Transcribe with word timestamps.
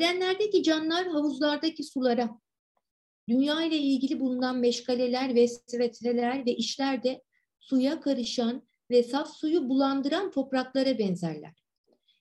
Bedenlerdeki 0.00 0.62
canlar 0.62 1.06
havuzlardaki 1.08 1.84
sulara, 1.84 2.40
dünya 3.28 3.62
ile 3.64 3.76
ilgili 3.78 4.20
bulunan 4.20 4.56
meşgaleler, 4.56 5.34
vesvetreler 5.34 6.46
ve 6.46 6.56
işler 6.56 7.02
de 7.02 7.22
suya 7.58 8.00
karışan 8.00 8.68
ve 8.90 9.02
saf 9.02 9.36
suyu 9.36 9.68
bulandıran 9.68 10.30
topraklara 10.30 10.98
benzerler. 10.98 11.52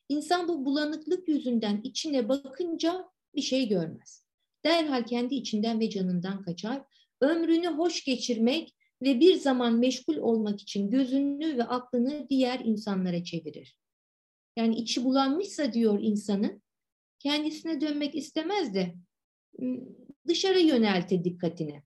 İnsan 0.10 0.48
bu 0.48 0.66
bulanıklık 0.66 1.28
yüzünden 1.28 1.82
içine 1.84 2.30
bakınca 2.30 3.06
bir 3.36 3.42
şey 3.42 3.68
görmez. 3.68 4.26
Derhal 4.66 5.06
kendi 5.06 5.36
içinden 5.36 5.80
ve 5.80 5.90
canından 5.90 6.42
kaçar. 6.42 6.84
Ömrünü 7.22 7.68
hoş 7.68 8.04
geçirmek 8.04 8.76
ve 9.02 9.20
bir 9.20 9.36
zaman 9.36 9.80
meşgul 9.80 10.18
olmak 10.18 10.62
için 10.62 10.90
gözünü 10.90 11.58
ve 11.58 11.64
aklını 11.64 12.30
diğer 12.30 12.60
insanlara 12.60 13.24
çevirir. 13.24 13.78
Yani 14.58 14.76
içi 14.76 15.04
bulanmışsa 15.04 15.74
diyor 15.74 16.00
insanın, 16.02 16.62
kendisine 17.20 17.82
dönmek 17.82 18.16
istemez 18.16 18.74
de 18.74 18.96
dışarı 20.28 20.60
yönelte 20.60 21.24
dikkatini. 21.24 21.84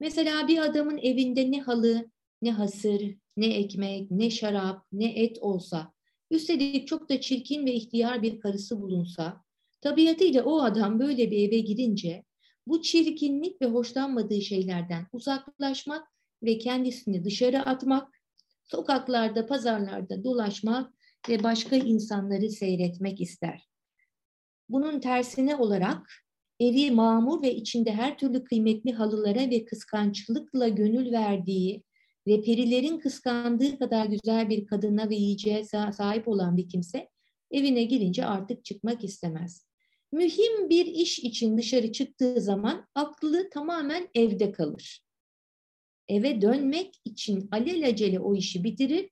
Mesela 0.00 0.48
bir 0.48 0.58
adamın 0.58 0.98
evinde 0.98 1.50
ne 1.50 1.60
halı, 1.60 2.10
ne 2.42 2.52
hasır, 2.52 3.14
ne 3.36 3.46
ekmek, 3.46 4.10
ne 4.10 4.30
şarap, 4.30 4.86
ne 4.92 5.22
et 5.22 5.38
olsa, 5.40 5.92
üstelik 6.30 6.88
çok 6.88 7.08
da 7.08 7.20
çirkin 7.20 7.66
ve 7.66 7.72
ihtiyar 7.72 8.22
bir 8.22 8.40
karısı 8.40 8.80
bulunsa, 8.82 9.44
tabiatıyla 9.80 10.44
o 10.44 10.62
adam 10.62 11.00
böyle 11.00 11.30
bir 11.30 11.48
eve 11.48 11.58
girince 11.58 12.24
bu 12.66 12.82
çirkinlik 12.82 13.62
ve 13.62 13.66
hoşlanmadığı 13.66 14.42
şeylerden 14.42 15.06
uzaklaşmak 15.12 16.08
ve 16.42 16.58
kendisini 16.58 17.24
dışarı 17.24 17.60
atmak, 17.60 18.08
sokaklarda, 18.64 19.46
pazarlarda 19.46 20.24
dolaşmak 20.24 20.92
ve 21.28 21.42
başka 21.42 21.76
insanları 21.76 22.50
seyretmek 22.50 23.20
ister. 23.20 23.68
Bunun 24.68 25.00
tersine 25.00 25.56
olarak 25.56 26.10
evi 26.60 26.90
mamur 26.90 27.42
ve 27.42 27.54
içinde 27.54 27.92
her 27.92 28.18
türlü 28.18 28.44
kıymetli 28.44 28.92
halılara 28.92 29.50
ve 29.50 29.64
kıskançlıkla 29.64 30.68
gönül 30.68 31.12
verdiği 31.12 31.82
ve 32.26 32.42
perilerin 32.42 32.98
kıskandığı 32.98 33.78
kadar 33.78 34.06
güzel 34.06 34.48
bir 34.48 34.66
kadına 34.66 35.10
ve 35.10 35.14
yiyeceğe 35.14 35.64
sahip 35.64 36.28
olan 36.28 36.56
bir 36.56 36.68
kimse 36.68 37.08
evine 37.50 37.84
girince 37.84 38.24
artık 38.24 38.64
çıkmak 38.64 39.04
istemez. 39.04 39.68
Mühim 40.12 40.68
bir 40.68 40.86
iş 40.86 41.18
için 41.18 41.58
dışarı 41.58 41.92
çıktığı 41.92 42.40
zaman 42.40 42.86
aklı 42.94 43.50
tamamen 43.50 44.08
evde 44.14 44.52
kalır. 44.52 45.04
Eve 46.08 46.40
dönmek 46.40 46.94
için 47.04 47.48
alelacele 47.52 48.20
o 48.20 48.34
işi 48.34 48.64
bitirir. 48.64 49.10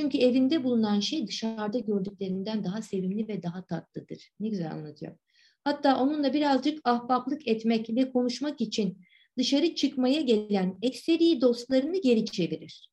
Çünkü 0.00 0.18
evinde 0.18 0.64
bulunan 0.64 1.00
şey 1.00 1.26
dışarıda 1.26 1.78
gördüklerinden 1.78 2.64
daha 2.64 2.82
sevimli 2.82 3.28
ve 3.28 3.42
daha 3.42 3.64
tatlıdır. 3.64 4.30
Ne 4.40 4.48
güzel 4.48 4.72
anlatıyor. 4.72 5.16
Hatta 5.64 6.02
onunla 6.02 6.32
birazcık 6.32 6.80
ahbaplık 6.84 7.48
etmek 7.48 7.90
ve 7.90 8.12
konuşmak 8.12 8.60
için 8.60 8.98
dışarı 9.38 9.74
çıkmaya 9.74 10.20
gelen 10.20 10.78
ekseri 10.82 11.40
dostlarını 11.40 12.00
geri 12.00 12.24
çevirir 12.24 12.90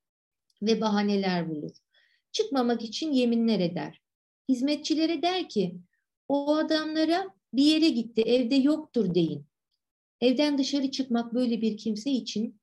ve 0.61 0.81
bahaneler 0.81 1.49
bulur. 1.49 1.71
Çıkmamak 2.31 2.81
için 2.81 3.11
yeminler 3.11 3.59
eder. 3.59 4.01
Hizmetçilere 4.49 5.21
der 5.21 5.49
ki 5.49 5.75
o 6.27 6.55
adamlara 6.55 7.29
bir 7.53 7.65
yere 7.65 7.89
gitti 7.89 8.21
evde 8.21 8.55
yoktur 8.55 9.15
deyin. 9.15 9.45
Evden 10.21 10.57
dışarı 10.57 10.91
çıkmak 10.91 11.33
böyle 11.33 11.61
bir 11.61 11.77
kimse 11.77 12.11
için 12.11 12.59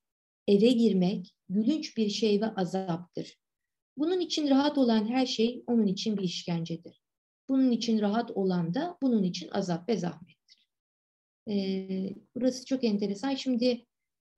eve 0.49 0.69
girmek 0.69 1.35
gülünç 1.49 1.97
bir 1.97 2.09
şey 2.09 2.41
ve 2.41 2.47
azaptır. 2.47 3.42
Bunun 3.97 4.21
için 4.21 4.51
rahat 4.51 4.79
olan 4.79 5.09
her 5.09 5.27
şey 5.27 5.63
onun 5.67 5.87
için 5.87 6.17
bir 6.17 6.23
işkencedir. 6.23 7.03
Bunun 7.49 7.71
için 7.71 8.01
rahat 8.01 8.31
olan 8.31 8.75
da 8.75 8.99
bunun 9.03 9.23
için 9.23 9.49
azap 9.49 9.89
ve 9.89 9.97
zahmettir. 9.97 10.69
Ee, 11.49 12.15
burası 12.35 12.67
çok 12.67 12.85
enteresan. 12.85 13.35
Şimdi 13.35 13.87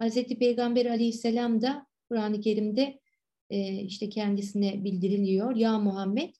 Hz. 0.02 0.24
Peygamber 0.24 0.86
aleyhisselam 0.86 1.62
da 1.62 1.86
Kur'an-ı 2.08 2.40
Kerim'de 2.40 3.00
e, 3.50 3.80
işte 3.80 4.08
kendisine 4.08 4.84
bildiriliyor. 4.84 5.56
Ya 5.56 5.78
Muhammed 5.78 6.34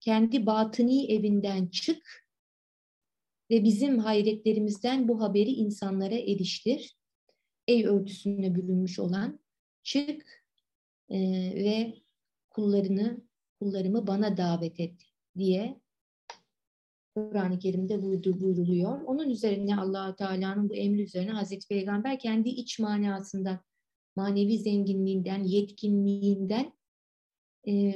kendi 0.00 0.46
batıni 0.46 1.12
evinden 1.12 1.66
çık 1.66 2.26
ve 3.50 3.64
bizim 3.64 3.98
hayretlerimizden 3.98 5.08
bu 5.08 5.20
haberi 5.20 5.50
insanlara 5.50 6.14
eriştir. 6.14 6.96
Ey 7.66 7.84
örtüsüne 7.84 8.54
bürünmüş 8.54 8.98
olan 8.98 9.40
çık 9.82 10.44
e, 11.08 11.18
ve 11.54 12.03
kullarını 12.54 13.20
kullarımı 13.60 14.06
bana 14.06 14.36
davet 14.36 14.80
et 14.80 15.02
diye 15.38 15.80
Kur'an-ı 17.14 17.58
Kerim'de 17.58 18.02
buyruluyor. 18.40 19.00
Onun 19.02 19.30
üzerine 19.30 19.76
allah 19.76 20.16
Teala'nın 20.16 20.68
bu 20.68 20.74
emri 20.74 21.02
üzerine 21.02 21.30
Hazreti 21.30 21.68
Peygamber 21.68 22.18
kendi 22.18 22.48
iç 22.48 22.78
manasından, 22.78 23.60
manevi 24.16 24.58
zenginliğinden, 24.58 25.42
yetkinliğinden 25.44 26.72
e, 27.68 27.94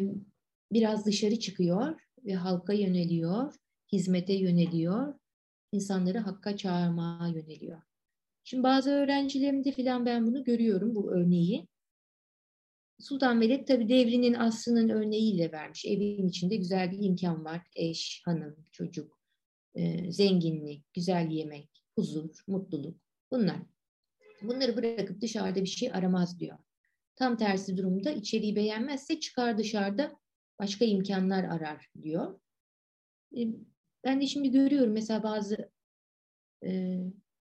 biraz 0.73 1.07
dışarı 1.07 1.39
çıkıyor 1.39 2.01
ve 2.25 2.35
halka 2.35 2.73
yöneliyor, 2.73 3.55
hizmete 3.93 4.33
yöneliyor, 4.33 5.15
insanları 5.73 6.19
hakka 6.19 6.57
çağırmaya 6.57 7.33
yöneliyor. 7.33 7.83
Şimdi 8.45 8.63
bazı 8.63 8.91
öğrencilerimde 8.91 9.73
filan 9.73 10.07
ben 10.07 10.27
bunu 10.27 10.45
görüyorum, 10.45 10.95
bu 10.95 11.13
örneği. 11.13 11.69
Sultan 12.99 13.41
Veled 13.41 13.67
tabi 13.67 13.89
devrinin 13.89 14.35
aslının 14.35 14.89
örneğiyle 14.89 15.53
vermiş. 15.53 15.85
Evin 15.85 16.29
içinde 16.29 16.57
güzel 16.57 16.93
bir 16.93 16.99
imkan 17.03 17.45
var. 17.45 17.67
Eş, 17.77 18.23
hanım, 18.25 18.57
çocuk, 18.73 19.21
e, 19.75 20.13
zenginlik, 20.13 20.95
güzel 20.95 21.31
yemek, 21.31 21.85
huzur, 21.95 22.45
mutluluk 22.47 23.01
bunlar. 23.31 23.57
Bunları 24.43 24.77
bırakıp 24.77 25.21
dışarıda 25.21 25.61
bir 25.61 25.67
şey 25.67 25.93
aramaz 25.93 26.41
diyor. 26.41 26.59
Tam 27.17 27.37
tersi 27.37 27.77
durumda 27.77 28.11
içeriği 28.11 28.57
beğenmezse 28.57 29.21
çıkar 29.21 29.59
dışarıda 29.59 30.17
başka 30.59 30.85
imkanlar 30.85 31.45
arar 31.45 31.91
diyor. 32.03 32.41
E, 33.37 33.41
ben 34.05 34.21
de 34.21 34.27
şimdi 34.27 34.51
görüyorum 34.51 34.93
mesela 34.93 35.23
bazı 35.23 35.71
e, 36.65 36.99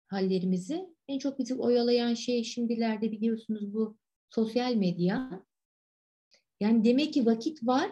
hallerimizi. 0.07 0.95
En 1.07 1.19
çok 1.19 1.39
bizi 1.39 1.55
oyalayan 1.55 2.13
şey 2.13 2.43
şimdilerde 2.43 3.11
biliyorsunuz 3.11 3.73
bu 3.73 3.97
sosyal 4.29 4.75
medya. 4.75 5.43
Yani 6.59 6.83
demek 6.83 7.13
ki 7.13 7.25
vakit 7.25 7.67
var 7.67 7.91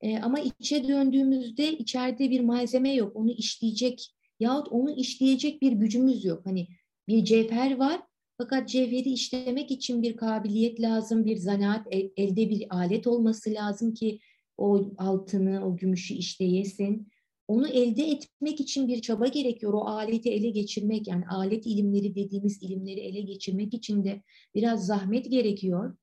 e, 0.00 0.18
ama 0.18 0.40
içe 0.40 0.88
döndüğümüzde 0.88 1.72
içeride 1.72 2.30
bir 2.30 2.40
malzeme 2.40 2.94
yok. 2.94 3.16
Onu 3.16 3.30
işleyecek 3.30 4.14
yahut 4.40 4.68
onu 4.68 4.90
işleyecek 4.90 5.62
bir 5.62 5.72
gücümüz 5.72 6.24
yok. 6.24 6.46
Hani 6.46 6.68
bir 7.08 7.24
cevher 7.24 7.76
var 7.76 8.02
fakat 8.38 8.68
cevheri 8.68 9.08
işlemek 9.10 9.70
için 9.70 10.02
bir 10.02 10.16
kabiliyet 10.16 10.80
lazım, 10.80 11.24
bir 11.24 11.36
zanaat, 11.36 11.86
el, 11.90 12.10
elde 12.16 12.50
bir 12.50 12.66
alet 12.70 13.06
olması 13.06 13.50
lazım 13.54 13.94
ki 13.94 14.20
o 14.58 14.92
altını, 14.98 15.66
o 15.66 15.76
gümüşü 15.76 16.14
işleyesin. 16.14 17.09
Onu 17.50 17.68
elde 17.68 18.02
etmek 18.02 18.60
için 18.60 18.88
bir 18.88 19.02
çaba 19.02 19.26
gerekiyor. 19.26 19.72
O 19.72 19.80
aleti 19.86 20.30
ele 20.30 20.50
geçirmek 20.50 21.08
yani 21.08 21.24
alet 21.28 21.66
ilimleri 21.66 22.14
dediğimiz 22.14 22.62
ilimleri 22.62 23.00
ele 23.00 23.20
geçirmek 23.20 23.74
için 23.74 24.04
de 24.04 24.22
biraz 24.54 24.86
zahmet 24.86 25.30
gerekiyor. 25.30 25.96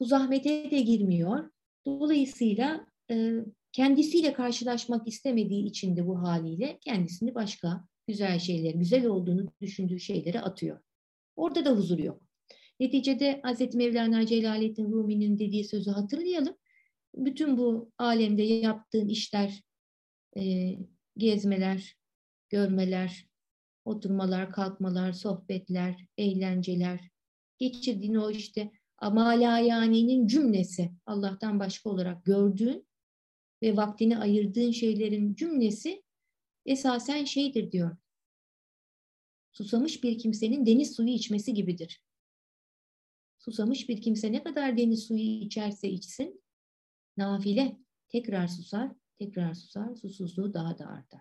Bu 0.00 0.04
zahmete 0.04 0.70
de 0.70 0.80
girmiyor. 0.80 1.50
Dolayısıyla 1.86 2.86
e, 3.10 3.32
kendisiyle 3.72 4.32
karşılaşmak 4.32 5.08
istemediği 5.08 5.64
için 5.64 5.96
de 5.96 6.06
bu 6.06 6.22
haliyle 6.22 6.78
kendisini 6.80 7.34
başka 7.34 7.84
güzel 8.08 8.38
şeyler, 8.38 8.74
güzel 8.74 9.06
olduğunu 9.06 9.46
düşündüğü 9.60 10.00
şeylere 10.00 10.40
atıyor. 10.40 10.80
Orada 11.36 11.64
da 11.64 11.70
huzur 11.70 11.98
yok. 11.98 12.22
Neticede 12.80 13.40
Hz. 13.44 13.74
Mevlana 13.74 14.26
Celaleddin 14.26 14.92
Rumi'nin 14.92 15.38
dediği 15.38 15.64
sözü 15.64 15.90
hatırlayalım. 15.90 16.56
Bütün 17.14 17.56
bu 17.56 17.90
alemde 17.98 18.42
yaptığın 18.42 19.08
işler 19.08 19.65
e, 20.36 20.76
gezmeler, 21.16 21.96
görmeler, 22.48 23.28
oturmalar, 23.84 24.52
kalkmalar, 24.52 25.12
sohbetler, 25.12 26.06
eğlenceler, 26.18 27.10
geçirdiğin 27.58 28.14
o 28.14 28.30
işte 28.30 28.72
amalayani'nin 28.98 30.26
cümlesi 30.26 30.92
Allah'tan 31.06 31.60
başka 31.60 31.90
olarak 31.90 32.24
gördüğün 32.24 32.86
ve 33.62 33.76
vaktini 33.76 34.18
ayırdığın 34.18 34.70
şeylerin 34.70 35.34
cümlesi 35.34 36.02
esasen 36.66 37.24
şeydir 37.24 37.72
diyor. 37.72 37.96
Susamış 39.52 40.02
bir 40.02 40.18
kimsenin 40.18 40.66
deniz 40.66 40.96
suyu 40.96 41.08
içmesi 41.08 41.54
gibidir. 41.54 42.02
Susamış 43.38 43.88
bir 43.88 44.02
kimse 44.02 44.32
ne 44.32 44.42
kadar 44.42 44.76
deniz 44.76 45.04
suyu 45.06 45.20
içerse 45.20 45.88
içsin, 45.90 46.42
nafile 47.16 47.76
tekrar 48.08 48.48
susar, 48.48 48.92
tekrar 49.18 49.54
susar, 49.54 49.94
susuzluğu 49.94 50.54
daha 50.54 50.78
da 50.78 50.86
artar. 50.86 51.20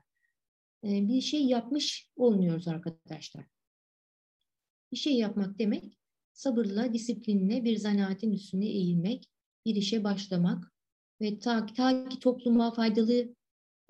Ee, 0.83 1.07
bir 1.07 1.21
şey 1.21 1.45
yapmış 1.45 2.09
olmuyoruz 2.15 2.68
arkadaşlar. 2.68 3.45
Bir 4.92 4.97
şey 4.97 5.13
yapmak 5.13 5.59
demek 5.59 5.97
sabırla, 6.33 6.94
disiplinle 6.94 7.63
bir 7.63 7.77
zanaatin 7.77 8.33
üstüne 8.33 8.65
eğilmek, 8.65 9.30
bir 9.65 9.75
işe 9.75 10.03
başlamak 10.03 10.74
ve 11.21 11.39
ta, 11.39 11.65
ta 11.65 12.09
ki 12.09 12.19
topluma 12.19 12.74
faydalı 12.74 13.36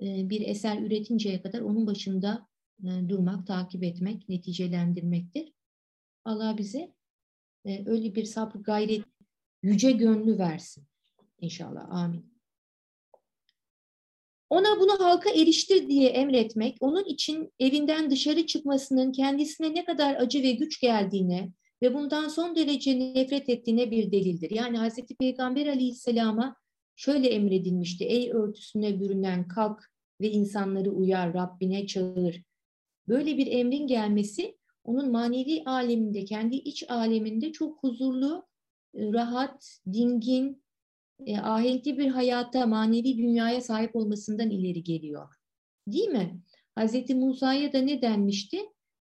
e, 0.01 0.29
bir 0.29 0.47
eser 0.47 0.81
üretinceye 0.81 1.41
kadar 1.41 1.61
onun 1.61 1.87
başında 1.87 2.47
e, 2.83 3.09
durmak, 3.09 3.47
takip 3.47 3.83
etmek, 3.83 4.29
neticelendirmektir. 4.29 5.53
Allah 6.25 6.57
bize 6.57 6.93
e, 7.65 7.89
öyle 7.89 8.15
bir 8.15 8.25
sabır, 8.25 8.59
gayret, 8.59 9.05
yüce 9.63 9.91
gönlü 9.91 10.37
versin. 10.37 10.83
İnşallah. 11.41 11.89
Amin. 11.89 12.34
Ona 14.49 14.79
bunu 14.79 14.99
halka 14.99 15.29
eriştir 15.29 15.87
diye 15.87 16.09
emretmek, 16.09 16.77
onun 16.79 17.03
için 17.03 17.53
evinden 17.59 18.11
dışarı 18.11 18.45
çıkmasının 18.45 19.11
kendisine 19.11 19.73
ne 19.75 19.85
kadar 19.85 20.15
acı 20.15 20.43
ve 20.43 20.51
güç 20.51 20.81
geldiğine 20.81 21.51
ve 21.81 21.93
bundan 21.93 22.27
son 22.27 22.55
derece 22.55 22.99
nefret 22.99 23.49
ettiğine 23.49 23.91
bir 23.91 24.11
delildir. 24.11 24.51
Yani 24.51 24.77
Hazreti 24.77 25.15
Peygamber 25.15 25.67
Aleyhisselam'a 25.67 26.55
şöyle 26.95 27.29
emredilmişti. 27.29 28.05
Ey 28.05 28.31
örtüsüne 28.31 28.99
bürünen 28.99 29.47
kalk 29.47 29.91
ve 30.21 30.31
insanları 30.31 30.91
uyar, 30.91 31.33
Rabbine 31.33 31.87
çağır. 31.87 32.43
Böyle 33.07 33.37
bir 33.37 33.47
emrin 33.47 33.87
gelmesi 33.87 34.57
onun 34.83 35.11
manevi 35.11 35.63
aleminde, 35.65 36.25
kendi 36.25 36.55
iç 36.55 36.89
aleminde 36.89 37.51
çok 37.51 37.83
huzurlu, 37.83 38.45
rahat, 38.95 39.79
dingin, 39.93 40.64
e, 41.25 41.37
ahenkli 41.37 41.97
bir 41.97 42.07
hayata, 42.07 42.65
manevi 42.65 43.17
dünyaya 43.17 43.61
sahip 43.61 43.95
olmasından 43.95 44.49
ileri 44.49 44.83
geliyor. 44.83 45.35
Değil 45.87 46.09
mi? 46.09 46.41
Hazreti 46.75 47.15
Musa'ya 47.15 47.73
da 47.73 47.81
ne 47.81 48.01
denmişti? 48.01 48.59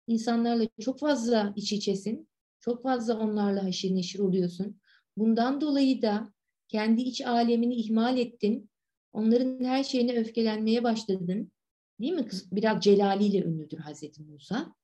İnsanlarla 0.06 0.68
çok 0.80 1.00
fazla 1.00 1.52
iç 1.56 1.72
içesin, 1.72 2.28
çok 2.60 2.82
fazla 2.82 3.18
onlarla 3.18 3.64
haşir 3.64 3.94
neşir 3.94 4.18
oluyorsun. 4.18 4.80
Bundan 5.16 5.60
dolayı 5.60 6.02
da 6.02 6.32
kendi 6.68 7.02
iç 7.02 7.20
alemini 7.20 7.74
ihmal 7.74 8.18
ettin. 8.18 8.70
Onların 9.12 9.64
her 9.64 9.84
şeyine 9.84 10.16
öfkelenmeye 10.16 10.82
başladın. 10.82 11.52
Değil 12.00 12.12
mi? 12.12 12.28
Biraz 12.52 12.82
celaliyle 12.82 13.44
ünlüdür 13.44 13.78
Hazreti 13.78 14.22
Musa. 14.22 14.74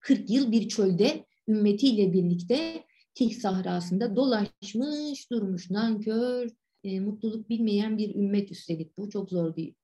40 0.00 0.30
yıl 0.30 0.52
bir 0.52 0.68
çölde 0.68 1.26
ümmetiyle 1.48 2.12
birlikte 2.12 2.84
Tih 3.20 3.34
sahrasında 3.34 4.16
dolaşmış 4.16 5.30
durmuş 5.30 5.70
nankör, 5.70 6.50
e, 6.84 7.00
mutluluk 7.00 7.48
bilmeyen 7.48 7.98
bir 7.98 8.14
ümmet 8.14 8.50
üstelik 8.50 8.98
bu. 8.98 9.10
Çok 9.10 9.30
zor 9.30 9.56
bir 9.56 9.74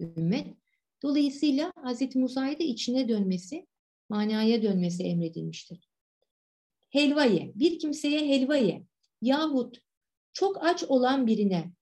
ümmet. 0.00 0.56
Dolayısıyla 1.02 1.72
Hz. 1.84 2.16
Musa'ya 2.16 2.58
da 2.58 2.64
içine 2.64 3.08
dönmesi, 3.08 3.66
manaya 4.08 4.62
dönmesi 4.62 5.02
emredilmiştir. 5.02 5.88
Helva 6.90 7.24
ye. 7.24 7.52
Bir 7.54 7.78
kimseye 7.78 8.28
helva 8.28 8.56
ye. 8.56 8.86
Yahut 9.22 9.80
çok 10.32 10.64
aç 10.64 10.84
olan 10.84 11.26
birine 11.26 11.72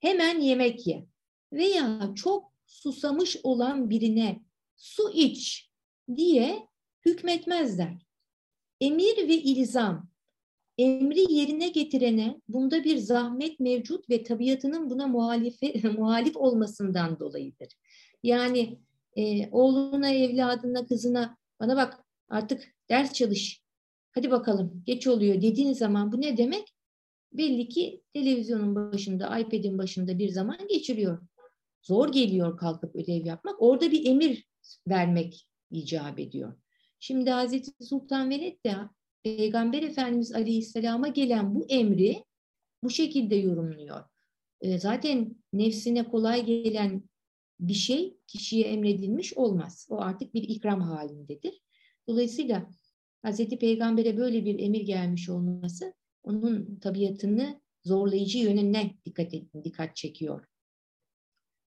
hemen 0.00 0.40
yemek 0.40 0.86
ye. 0.86 1.06
Veya 1.52 2.12
çok 2.14 2.52
susamış 2.66 3.36
olan 3.42 3.90
birine 3.90 4.40
su 4.76 5.12
iç 5.12 5.70
diye 6.16 6.68
hükmetmezler. 7.06 8.11
Emir 8.82 9.28
ve 9.28 9.34
ilzam, 9.34 10.08
emri 10.78 11.32
yerine 11.32 11.68
getirene 11.68 12.40
bunda 12.48 12.84
bir 12.84 12.96
zahmet 12.96 13.60
mevcut 13.60 14.10
ve 14.10 14.22
tabiatının 14.22 14.90
buna 14.90 15.06
muhalife, 15.06 15.72
muhalif 15.98 16.36
olmasından 16.36 17.20
dolayıdır. 17.20 17.68
Yani 18.22 18.78
e, 19.16 19.50
oğluna, 19.50 20.10
evladına, 20.10 20.86
kızına 20.86 21.38
bana 21.60 21.76
bak 21.76 22.04
artık 22.28 22.62
ders 22.90 23.12
çalış, 23.12 23.62
hadi 24.12 24.30
bakalım 24.30 24.82
geç 24.86 25.06
oluyor 25.06 25.42
dediğin 25.42 25.72
zaman 25.72 26.12
bu 26.12 26.20
ne 26.20 26.36
demek? 26.36 26.74
Belli 27.32 27.68
ki 27.68 28.02
televizyonun 28.14 28.74
başında, 28.74 29.38
iPad'in 29.38 29.78
başında 29.78 30.18
bir 30.18 30.28
zaman 30.28 30.68
geçiriyor. 30.68 31.18
Zor 31.82 32.12
geliyor 32.12 32.56
kalkıp 32.56 32.96
ödev 32.96 33.26
yapmak. 33.26 33.62
Orada 33.62 33.90
bir 33.90 34.06
emir 34.06 34.46
vermek 34.88 35.48
icap 35.70 36.18
ediyor. 36.18 36.61
Şimdi 37.04 37.30
Hazreti 37.30 37.84
Sultan 37.84 38.30
Veled 38.30 38.64
de 38.66 38.76
Peygamber 39.22 39.82
Efendimiz 39.82 40.32
Aleyhisselam'a 40.32 41.08
gelen 41.08 41.54
bu 41.54 41.66
emri 41.68 42.24
bu 42.82 42.90
şekilde 42.90 43.34
yorumluyor. 43.34 44.04
E, 44.60 44.78
zaten 44.78 45.36
nefsine 45.52 46.08
kolay 46.08 46.46
gelen 46.46 47.02
bir 47.60 47.74
şey 47.74 48.16
kişiye 48.26 48.64
emredilmiş 48.64 49.34
olmaz. 49.34 49.86
O 49.90 50.00
artık 50.00 50.34
bir 50.34 50.42
ikram 50.42 50.80
halindedir. 50.80 51.62
Dolayısıyla 52.08 52.70
Hazreti 53.22 53.58
Peygamber'e 53.58 54.16
böyle 54.16 54.44
bir 54.44 54.58
emir 54.58 54.80
gelmiş 54.80 55.28
olması 55.28 55.94
onun 56.22 56.76
tabiatını 56.76 57.60
zorlayıcı 57.84 58.38
yönüne 58.38 58.94
dikkat, 59.04 59.32
dikkat 59.64 59.96
çekiyor. 59.96 60.44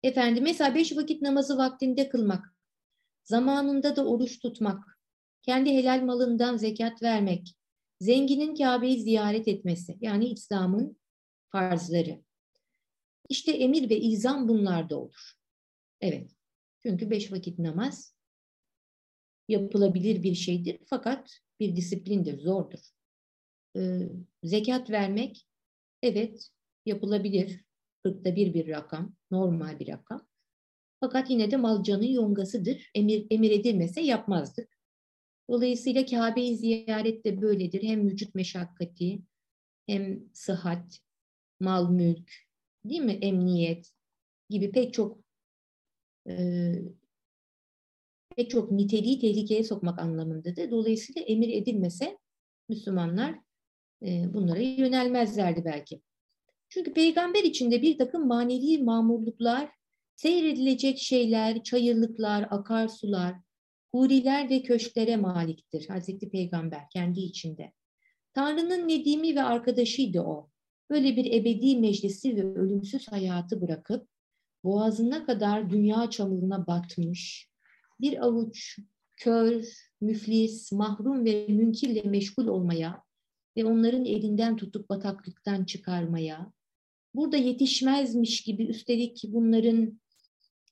Efendim 0.03 0.45
mesela 0.45 0.75
beş 0.75 0.97
vakit 0.97 1.23
namazı 1.23 1.59
vaktinde 1.59 2.09
kılmak, 2.09 2.57
zamanında 3.23 3.97
da 3.97 4.07
oruç 4.07 4.39
tutmak, 4.39 4.94
kendi 5.45 5.71
helal 5.71 6.03
malından 6.03 6.57
zekat 6.57 7.03
vermek, 7.03 7.57
zenginin 8.01 8.55
Kabe'yi 8.55 9.01
ziyaret 9.01 9.49
etmesi 9.49 9.97
yani 10.01 10.27
İslam'ın 10.27 10.97
farzları. 11.49 12.23
İşte 13.29 13.53
emir 13.53 13.91
ve 13.91 13.97
ilzam 13.97 14.49
bunlarda 14.49 15.01
olur. 15.01 15.33
Evet. 16.01 16.31
Çünkü 16.83 17.11
beş 17.11 17.33
vakit 17.33 17.59
namaz 17.59 18.15
yapılabilir 19.49 20.23
bir 20.23 20.35
şeydir 20.35 20.79
fakat 20.87 21.41
bir 21.61 21.77
disiplindir, 21.77 22.39
zordur. 22.39 22.81
Ee, 23.77 24.09
zekat 24.43 24.91
vermek 24.91 25.47
evet 26.03 26.51
yapılabilir. 26.87 27.65
Kırkta 28.05 28.37
bir 28.37 28.55
bir 28.55 28.69
rakam, 28.69 29.15
normal 29.31 29.79
bir 29.79 29.89
rakam. 29.89 30.27
Fakat 31.01 31.31
yine 31.31 31.51
de 31.51 31.57
mal 31.57 31.83
canın 31.83 32.07
yongasıdır. 32.07 32.91
Emir, 32.95 33.27
emir 33.31 33.51
edilmese 33.51 34.01
yapmazdık. 34.01 34.74
Dolayısıyla 35.51 36.07
Kabe'yi 36.07 36.57
ziyaret 36.57 37.25
de 37.25 37.43
böyledir. 37.43 37.83
Hem 37.83 38.09
vücut 38.09 38.35
meşakkati, 38.35 39.23
hem 39.87 40.25
sıhhat, 40.33 40.99
mal 41.61 41.91
mülk, 41.91 42.33
değil 42.85 43.01
mi? 43.01 43.13
Emniyet 43.13 43.91
gibi 44.51 44.73
pek 44.73 44.95
çok 44.95 45.19
e, 46.29 46.73
pek 48.37 48.51
çok 48.51 48.73
niteliği 48.73 49.19
tehlikeye 49.19 49.65
sokmak 49.65 49.99
anlamındadır. 49.99 50.71
Dolayısıyla 50.71 51.23
emir 51.23 51.49
edilmese 51.49 52.19
Müslümanlar 52.69 53.35
e, 54.03 54.35
bunlara 54.35 54.61
yönelmezlerdi 54.61 55.65
belki. 55.65 56.03
Çünkü 56.69 56.93
peygamber 56.93 57.43
içinde 57.43 57.83
bir 57.83 57.99
takım 57.99 58.27
manevi 58.27 58.83
mamurluklar, 58.83 59.71
seyredilecek 60.17 60.99
şeyler, 60.99 61.63
çayırlıklar, 61.63 62.47
akarsular, 62.51 63.35
huriler 63.95 64.51
ve 64.51 64.63
köşklere 64.63 65.17
maliktir 65.17 65.89
Hazreti 65.89 66.31
Peygamber 66.31 66.91
kendi 66.91 67.21
içinde. 67.21 67.73
Tanrı'nın 68.33 68.89
nedimi 68.89 69.37
ve 69.37 69.43
arkadaşıydı 69.43 70.21
o. 70.21 70.51
Böyle 70.91 71.17
bir 71.17 71.33
ebedi 71.33 71.77
meclisi 71.77 72.37
ve 72.37 72.43
ölümsüz 72.43 73.09
hayatı 73.09 73.61
bırakıp 73.61 74.09
boğazına 74.65 75.27
kadar 75.27 75.71
dünya 75.71 76.11
çamuruna 76.11 76.67
batmış, 76.67 77.49
bir 78.01 78.25
avuç 78.25 78.79
kör, 79.17 79.65
müflis, 80.01 80.73
mahrum 80.73 81.25
ve 81.25 81.47
münkirle 81.49 82.03
meşgul 82.03 82.47
olmaya 82.47 83.03
ve 83.57 83.65
onların 83.65 84.05
elinden 84.05 84.57
tutup 84.57 84.89
bataklıktan 84.89 85.65
çıkarmaya, 85.65 86.53
burada 87.15 87.37
yetişmezmiş 87.37 88.43
gibi 88.43 88.67
üstelik 88.67 89.25
bunların 89.29 90.01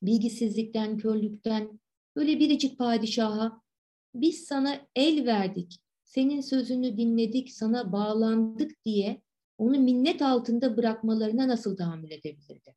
bilgisizlikten, 0.03 0.99
körlükten, 0.99 1.82
Böyle 2.17 2.41
biricik 2.41 2.79
padişaha 2.79 3.63
biz 4.15 4.45
sana 4.45 4.87
el 4.97 5.27
verdik, 5.27 5.81
senin 6.05 6.41
sözünü 6.41 6.97
dinledik, 6.97 7.53
sana 7.53 7.93
bağlandık 7.93 8.85
diye 8.85 9.23
onu 9.59 9.79
minnet 9.79 10.23
altında 10.23 10.77
bırakmalarına 10.77 11.49
nasıl 11.49 11.77
tahammül 11.77 12.11
edebilirdi? 12.11 12.77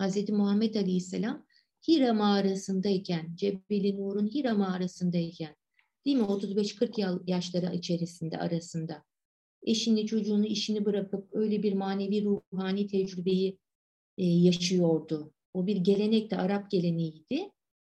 Hz. 0.00 0.28
Muhammed 0.28 0.74
Aleyhisselam 0.74 1.46
Hira 1.88 2.12
mağarasındayken, 2.14 3.32
Cebeli 3.34 3.96
Nur'un 3.96 4.26
Hira 4.26 4.54
mağarasındayken, 4.54 5.56
değil 6.06 6.16
mi 6.16 6.22
35-40 6.22 7.22
yaşları 7.26 7.74
içerisinde 7.74 8.38
arasında, 8.38 9.04
eşini, 9.62 10.06
çocuğunu, 10.06 10.46
işini 10.46 10.84
bırakıp 10.84 11.28
öyle 11.32 11.62
bir 11.62 11.72
manevi 11.72 12.24
ruhani 12.24 12.86
tecrübeyi 12.86 13.58
e, 14.18 14.24
yaşıyordu. 14.26 15.32
O 15.54 15.66
bir 15.66 15.76
gelenek 15.76 16.30
de 16.30 16.36
Arap 16.36 16.70
geleneğiydi. 16.70 17.50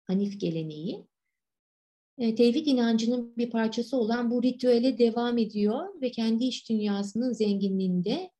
Hanif 0.04 0.40
geleneği. 0.40 1.06
E, 2.18 2.34
tevhid 2.34 2.66
inancının 2.66 3.36
bir 3.36 3.50
parçası 3.50 3.96
olan 3.96 4.30
bu 4.30 4.42
ritüele 4.42 4.98
devam 4.98 5.38
ediyor 5.38 6.00
ve 6.00 6.10
kendi 6.10 6.44
iç 6.44 6.70
dünyasının 6.70 7.32
zenginliğinde 7.32 8.30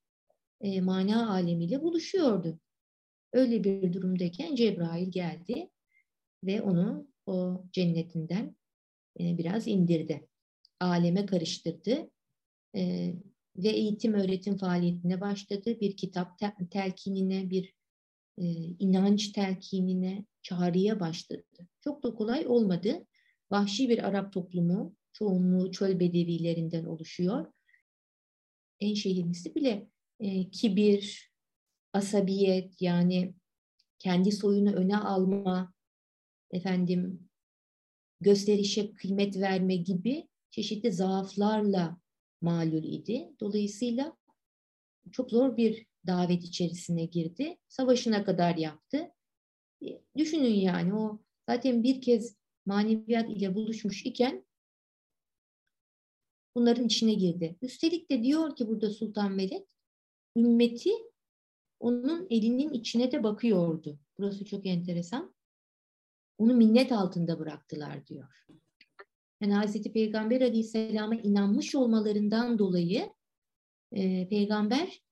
e, 0.61 0.81
mana 0.81 1.31
alemiyle 1.33 1.83
buluşuyordu. 1.83 2.61
Öyle 3.33 3.65
bir 3.65 3.93
durumdayken 3.93 4.55
Cebrail 4.55 5.11
geldi 5.11 5.71
ve 6.45 6.63
onu 6.63 7.07
o 7.27 7.65
cennetinden 7.73 8.57
e, 9.21 9.39
biraz 9.39 9.69
indirdi. 9.69 10.29
Aleme 10.81 11.27
karıştırdı 11.27 12.11
e, 12.77 13.15
ve 13.57 13.69
eğitim 13.69 14.15
öğretim 14.15 14.57
faaliyetine 14.57 15.21
başladı. 15.21 15.81
Bir 15.81 15.97
kitap 15.97 16.39
telkinine, 16.71 17.51
bir 17.51 17.75
e, 18.39 18.45
inanç 18.79 19.33
telkinine, 19.33 20.25
çağrıya 20.43 21.01
başladı. 21.01 21.45
Çok 21.81 22.03
da 22.03 22.15
kolay 22.15 22.47
olmadı. 22.47 23.07
Vahşi 23.51 23.89
bir 23.89 24.09
Arap 24.09 24.33
toplumu, 24.33 24.95
çoğunluğu 25.13 25.73
çöl 25.73 26.01
bedevilerinden 26.01 26.85
oluşuyor. 26.85 27.53
En 28.81 28.95
şehirlisi 28.95 29.55
bile 29.55 29.89
e, 30.21 30.51
kibir, 30.51 31.33
asabiyet 31.93 32.83
yani 32.83 33.35
kendi 33.99 34.33
soyunu 34.33 34.73
öne 34.73 34.97
alma, 34.97 35.73
efendim 36.51 37.29
gösterişe 38.21 38.95
kıymet 38.95 39.37
verme 39.37 39.77
gibi 39.77 40.29
çeşitli 40.51 40.93
zaaflarla 40.93 41.97
malul 42.41 42.85
idi. 42.85 43.33
Dolayısıyla 43.41 44.17
çok 45.13 45.31
zor 45.31 45.57
bir 45.57 45.87
davet 46.07 46.45
içerisine 46.45 47.05
girdi. 47.05 47.59
Savaşına 47.69 48.25
kadar 48.25 48.57
yaptı. 48.57 49.11
E, 49.85 50.01
düşünün 50.17 50.55
yani 50.55 50.95
o 50.95 51.19
zaten 51.49 51.83
bir 51.83 52.03
kez 52.03 52.37
maneviyat 52.67 53.31
ile 53.31 53.55
buluşmuş 53.55 54.07
iken 54.07 54.45
bunların 56.57 56.87
içine 56.87 57.15
girdi. 57.15 57.57
Üstelik 57.63 58.11
de 58.11 58.23
diyor 58.23 58.57
ki 58.57 58.69
burada 58.69 58.91
Sultan 58.91 59.39
Veled, 59.39 59.65
ümmeti 60.37 60.91
onun 61.81 62.27
elinin 62.31 62.73
içine 62.73 63.13
de 63.13 63.23
bakıyordu. 63.23 63.99
Burası 64.19 64.45
çok 64.45 64.67
enteresan. 64.67 65.35
Onu 66.39 66.55
minnet 66.55 66.93
altında 66.93 67.39
bıraktılar 67.39 68.07
diyor. 68.07 68.47
Yani 69.41 69.55
Hazreti 69.55 69.93
Peygamber 69.93 70.41
Aleyhisselam'a 70.41 71.15
inanmış 71.15 71.75
olmalarından 71.75 72.59
dolayı 72.59 73.13
e, 73.93 74.29
peygamber 74.29 75.04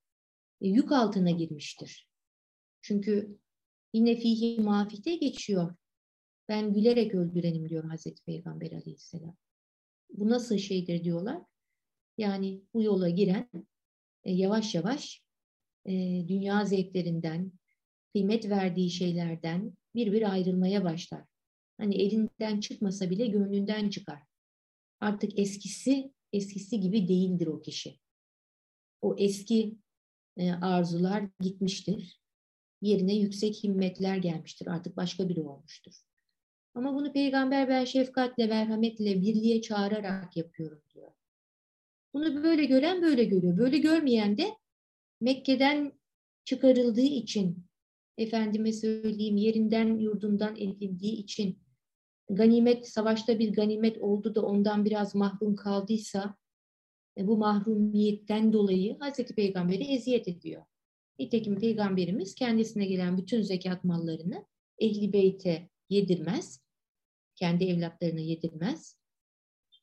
yük 0.69 0.93
altına 0.93 1.31
girmiştir. 1.31 2.09
Çünkü 2.83 3.39
yine 3.93 4.17
fihi 4.17 4.61
mafite 4.61 5.17
geçiyor. 5.17 5.75
Ben 6.49 6.73
gülerek 6.73 7.15
öldürenim 7.15 7.69
diyor 7.69 7.85
Hazreti 7.85 8.25
Peygamber 8.25 8.73
Aleyhisselam. 8.73 9.37
Bu 10.11 10.29
nasıl 10.29 10.59
şeydir 10.59 11.05
diyorlar. 11.05 11.43
Yani 12.19 12.63
bu 12.75 12.83
yola 12.83 13.09
giren 13.09 13.49
e, 14.25 14.33
yavaş 14.33 14.75
yavaş 14.75 15.23
e, 15.87 15.93
dünya 16.29 16.65
zevklerinden, 16.65 17.53
kıymet 18.13 18.49
verdiği 18.49 18.91
şeylerden 18.91 19.73
bir 19.95 20.13
bir 20.13 20.33
ayrılmaya 20.33 20.85
başlar. 20.85 21.25
Hani 21.79 21.95
elinden 22.03 22.61
çıkmasa 22.61 23.11
bile 23.11 23.27
gönlünden 23.27 23.91
çıkar. 23.91 24.23
Artık 25.01 25.39
eskisi 25.39 26.13
eskisi 26.33 26.81
gibi 26.81 27.09
değildir 27.09 27.47
o 27.47 27.61
kişi. 27.61 27.99
O 29.01 29.17
eski 29.19 29.61
e, 29.63 29.77
arzular 30.61 31.29
gitmiştir. 31.41 32.21
Yerine 32.81 33.15
yüksek 33.15 33.65
himmetler 33.65 34.17
gelmiştir. 34.17 34.67
Artık 34.67 34.97
başka 34.97 35.29
biri 35.29 35.41
olmuştur. 35.41 35.93
Ama 36.75 36.95
bunu 36.95 37.13
peygamber 37.13 37.69
ben 37.69 37.85
şefkatle, 37.85 38.47
merhametle, 38.47 39.21
birliğe 39.21 39.63
çağırarak 39.63 40.37
yapıyorum 40.37 40.83
diyor. 40.95 41.13
Bunu 42.15 42.43
böyle 42.43 42.65
gören 42.65 43.03
böyle 43.03 43.25
görüyor. 43.25 43.59
Böyle 43.59 43.79
görmeyen 43.79 44.39
de 44.39 44.57
Mekke'den 45.21 45.93
çıkarıldığı 46.45 47.01
için, 47.01 47.67
efendime 48.19 48.73
söyleyeyim 48.73 49.37
yerinden 49.37 49.99
yurdundan 49.99 50.57
edildiği 50.57 51.17
için, 51.17 51.59
ganimet, 52.31 52.89
savaşta 52.89 53.39
bir 53.39 53.53
ganimet 53.53 53.99
oldu 53.99 54.35
da 54.35 54.43
ondan 54.43 54.85
biraz 54.85 55.15
mahrum 55.15 55.57
kaldıysa, 55.57 56.25
e, 56.25 56.42
bu 57.19 57.37
mahrumiyetten 57.37 58.53
dolayı 58.53 58.99
Hazreti 58.99 59.35
Peygamber'i 59.35 59.85
eziyet 59.85 60.29
ediyor. 60.29 60.63
Nitekim 61.19 61.59
Peygamberimiz 61.59 62.35
kendisine 62.35 62.87
gelen 62.87 63.19
bütün 63.19 63.43
zekat 63.43 63.85
mallarını 63.85 64.47
Ehli 64.79 65.13
Beyt'e 65.13 65.71
yedirmez. 65.89 66.61
Kendi 67.35 67.65
evlatlarına 67.65 68.21
yedirmez. 68.21 68.99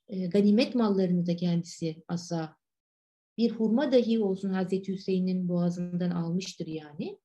E, 0.07 0.27
ganimet 0.27 0.75
mallarını 0.75 1.25
da 1.25 1.36
kendisi 1.36 2.03
asla 2.07 2.55
bir 3.38 3.51
hurma 3.51 3.91
dahi 3.91 4.19
olsun 4.19 4.50
Hazreti 4.50 4.93
Hüseyin'in 4.93 5.50
boğazından 5.50 6.09
almıştır 6.09 6.67
yani. 6.67 7.19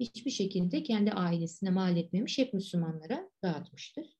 Hiçbir 0.00 0.30
şekilde 0.30 0.82
kendi 0.82 1.12
ailesine 1.12 1.70
mal 1.70 1.96
etmemiş, 1.96 2.38
hep 2.38 2.54
Müslümanlara 2.54 3.30
dağıtmıştır. 3.42 4.19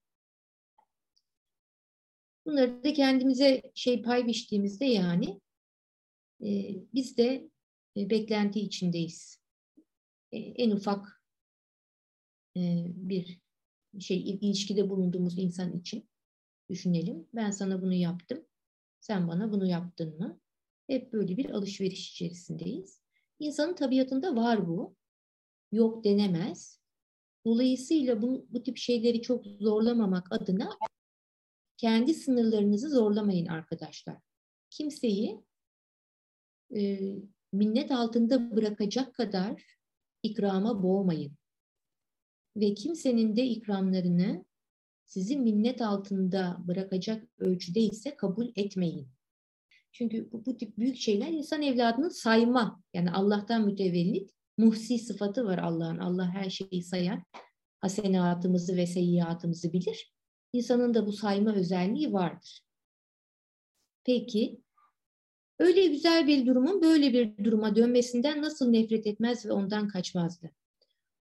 Bunları 2.50 2.84
da 2.84 2.92
kendimize 2.92 3.62
şey 3.74 4.02
pay 4.02 4.26
biçtiğimizde 4.26 4.84
yani 4.84 5.40
e, 6.42 6.76
biz 6.94 7.16
de 7.16 7.50
e, 7.96 8.10
beklenti 8.10 8.60
içindeyiz. 8.60 9.40
E, 10.32 10.38
en 10.38 10.70
ufak 10.70 11.22
e, 12.56 12.60
bir 12.86 13.40
şey 14.00 14.30
ilişkide 14.30 14.90
bulunduğumuz 14.90 15.38
insan 15.38 15.78
için 15.78 16.08
düşünelim. 16.70 17.28
Ben 17.34 17.50
sana 17.50 17.82
bunu 17.82 17.94
yaptım. 17.94 18.44
Sen 19.00 19.28
bana 19.28 19.52
bunu 19.52 19.66
yaptın 19.66 20.18
mı? 20.18 20.40
Hep 20.86 21.12
böyle 21.12 21.36
bir 21.36 21.50
alışveriş 21.50 22.10
içerisindeyiz. 22.10 23.02
İnsanın 23.38 23.74
tabiatında 23.74 24.36
var 24.36 24.68
bu. 24.68 24.96
Yok 25.72 26.04
denemez. 26.04 26.80
Dolayısıyla 27.44 28.22
bu, 28.22 28.46
bu 28.50 28.62
tip 28.62 28.76
şeyleri 28.76 29.22
çok 29.22 29.46
zorlamamak 29.46 30.32
adına 30.32 30.78
kendi 31.80 32.14
sınırlarınızı 32.14 32.90
zorlamayın 32.90 33.46
arkadaşlar. 33.46 34.16
Kimseyi 34.70 35.40
e, 36.76 36.98
minnet 37.52 37.90
altında 37.90 38.56
bırakacak 38.56 39.14
kadar 39.14 39.62
ikrama 40.22 40.82
boğmayın. 40.82 41.32
Ve 42.56 42.74
kimsenin 42.74 43.36
de 43.36 43.44
ikramlarını 43.44 44.44
sizi 45.04 45.36
minnet 45.36 45.82
altında 45.82 46.56
bırakacak 46.68 47.28
ölçüde 47.38 47.80
ise 47.80 48.16
kabul 48.16 48.48
etmeyin. 48.56 49.08
Çünkü 49.92 50.32
bu, 50.32 50.46
bu 50.46 50.56
tip 50.56 50.78
büyük 50.78 50.96
şeyler 50.96 51.28
insan 51.28 51.62
evladını 51.62 52.10
sayma. 52.10 52.82
Yani 52.94 53.10
Allah'tan 53.10 53.66
mütevellit 53.66 54.30
muhsi 54.58 54.98
sıfatı 54.98 55.44
var 55.44 55.58
Allah'ın. 55.58 55.98
Allah 55.98 56.34
her 56.34 56.50
şeyi 56.50 56.82
sayar. 56.82 57.22
Hasenatımızı 57.78 58.76
ve 58.76 58.86
seyyiatımızı 58.86 59.72
bilir. 59.72 60.19
İnsanın 60.52 60.94
da 60.94 61.06
bu 61.06 61.12
sayma 61.12 61.54
özelliği 61.54 62.12
vardır. 62.12 62.60
Peki, 64.04 64.60
öyle 65.58 65.86
güzel 65.86 66.26
bir 66.26 66.46
durumun 66.46 66.82
böyle 66.82 67.12
bir 67.12 67.44
duruma 67.44 67.76
dönmesinden 67.76 68.42
nasıl 68.42 68.70
nefret 68.70 69.06
etmez 69.06 69.46
ve 69.46 69.52
ondan 69.52 69.88
kaçmazdı? 69.88 70.50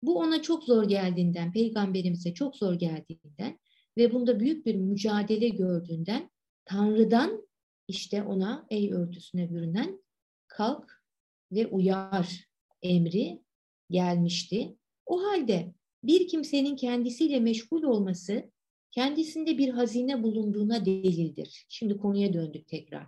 Bu 0.02 0.18
ona 0.18 0.42
çok 0.42 0.64
zor 0.64 0.84
geldiğinden, 0.84 1.52
peygamberimize 1.52 2.34
çok 2.34 2.56
zor 2.56 2.74
geldiğinden 2.74 3.58
ve 3.98 4.12
bunda 4.12 4.40
büyük 4.40 4.66
bir 4.66 4.74
mücadele 4.74 5.48
gördüğünden 5.48 6.30
Tanrı'dan 6.64 7.48
işte 7.88 8.22
ona 8.22 8.66
ey 8.70 8.92
örtüsüne 8.92 9.50
bürünen 9.50 10.04
kalk 10.48 11.04
ve 11.52 11.66
uyar 11.66 12.48
emri 12.82 13.42
gelmişti. 13.90 14.76
O 15.06 15.22
halde 15.22 15.74
bir 16.04 16.28
kimsenin 16.28 16.76
kendisiyle 16.76 17.40
meşgul 17.40 17.82
olması 17.82 18.50
kendisinde 18.90 19.58
bir 19.58 19.68
hazine 19.68 20.22
bulunduğuna 20.22 20.86
delildir. 20.86 21.66
Şimdi 21.68 21.96
konuya 21.96 22.32
döndük 22.32 22.68
tekrar. 22.68 23.06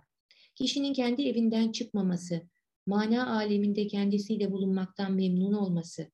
Kişinin 0.55 0.93
kendi 0.93 1.27
evinden 1.27 1.71
çıkmaması, 1.71 2.41
mana 2.85 3.35
aleminde 3.35 3.87
kendisiyle 3.87 4.51
bulunmaktan 4.51 5.13
memnun 5.13 5.53
olması, 5.53 6.11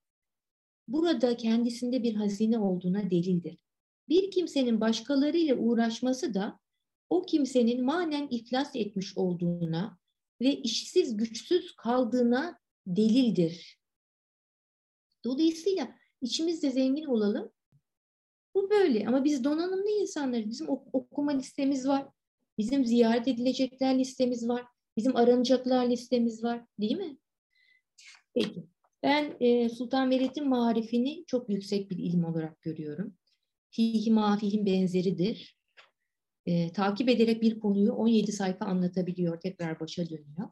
burada 0.88 1.38
kendisinde 1.38 2.04
bir 2.04 2.14
hazine 2.14 2.60
olduğuna 2.60 3.12
delildir. 3.12 3.58
Bir 4.10 4.32
kimsenin 4.32 4.82
başkalarıyla 4.82 5.56
uğraşması 5.56 6.34
da 6.34 6.60
o 7.10 7.26
kimsenin 7.26 7.86
manen 7.86 8.28
iflas 8.32 8.76
etmiş 8.76 9.18
olduğuna 9.18 9.98
ve 10.42 10.56
işsiz 10.56 11.18
güçsüz 11.18 11.76
kaldığına 11.76 12.60
delildir. 12.88 13.80
Dolayısıyla 15.24 15.96
içimizde 16.22 16.72
zengin 16.72 17.06
olalım. 17.06 17.52
Bu 18.56 18.70
böyle 18.70 19.08
ama 19.08 19.24
biz 19.24 19.44
donanımlı 19.44 19.90
insanlarız. 19.90 20.50
Bizim 20.50 20.70
okuma 20.70 21.32
listemiz 21.32 21.88
var. 21.88 22.08
Bizim 22.58 22.86
ziyaret 22.86 23.28
edilecekler 23.28 24.00
listemiz 24.00 24.50
var. 24.50 24.66
Bizim 24.98 25.16
aranacaklar 25.16 25.90
listemiz 25.90 26.44
var. 26.44 26.66
Değil 26.80 26.98
mi? 26.98 27.18
Peki. 28.34 28.68
Ben 29.04 29.38
e, 29.40 29.70
Sultan 29.70 30.12
Veled'in 30.12 30.48
marifini 30.48 31.26
çok 31.28 31.50
yüksek 31.50 31.90
bir 31.92 31.98
ilim 31.98 32.26
olarak 32.26 32.62
görüyorum. 32.62 33.18
Fihi 33.72 34.12
mafihim 34.12 34.66
benzeridir 34.66 35.60
e, 36.50 36.72
takip 36.72 37.10
ederek 37.10 37.42
bir 37.42 37.60
konuyu 37.60 37.92
17 37.92 38.32
sayfa 38.32 38.66
anlatabiliyor, 38.66 39.40
tekrar 39.40 39.80
başa 39.80 40.10
dönüyor. 40.10 40.50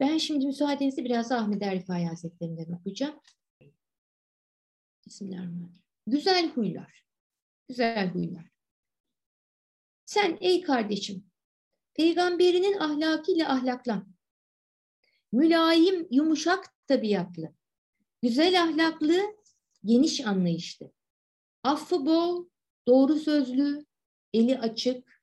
Ben 0.00 0.18
şimdi 0.18 0.46
müsaadenizle 0.46 1.04
biraz 1.04 1.32
Ahmet 1.32 1.62
Erifai 1.62 2.04
Hazretlerinden 2.04 2.72
okuyacağım. 2.72 3.20
Bismillahirrahmanirrahim. 5.06 5.87
Güzel 6.08 6.48
huylar. 6.48 7.04
Güzel 7.68 8.10
huylar. 8.10 8.50
Sen 10.04 10.38
ey 10.40 10.60
kardeşim, 10.60 11.30
peygamberinin 11.94 12.78
ahlakıyla 12.78 13.52
ahlaklan. 13.52 14.14
Mülayim, 15.32 16.08
yumuşak 16.10 16.86
tabiatlı. 16.86 17.54
Güzel 18.22 18.62
ahlaklı, 18.62 19.36
geniş 19.84 20.26
anlayışlı. 20.26 20.92
Affı 21.62 22.06
bol, 22.06 22.48
doğru 22.86 23.16
sözlü, 23.16 23.86
eli 24.34 24.58
açık, 24.58 25.22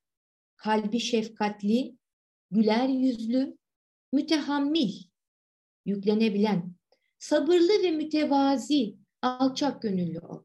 kalbi 0.56 1.00
şefkatli, 1.00 1.98
güler 2.51 2.88
yüzlü, 2.88 3.58
mütehammil, 4.13 5.04
yüklenebilen, 5.86 6.75
sabırlı 7.20 7.84
ve 7.84 7.92
mütevazi, 7.92 8.96
alçak 9.22 9.82
gönüllü 9.82 10.20
ol. 10.20 10.44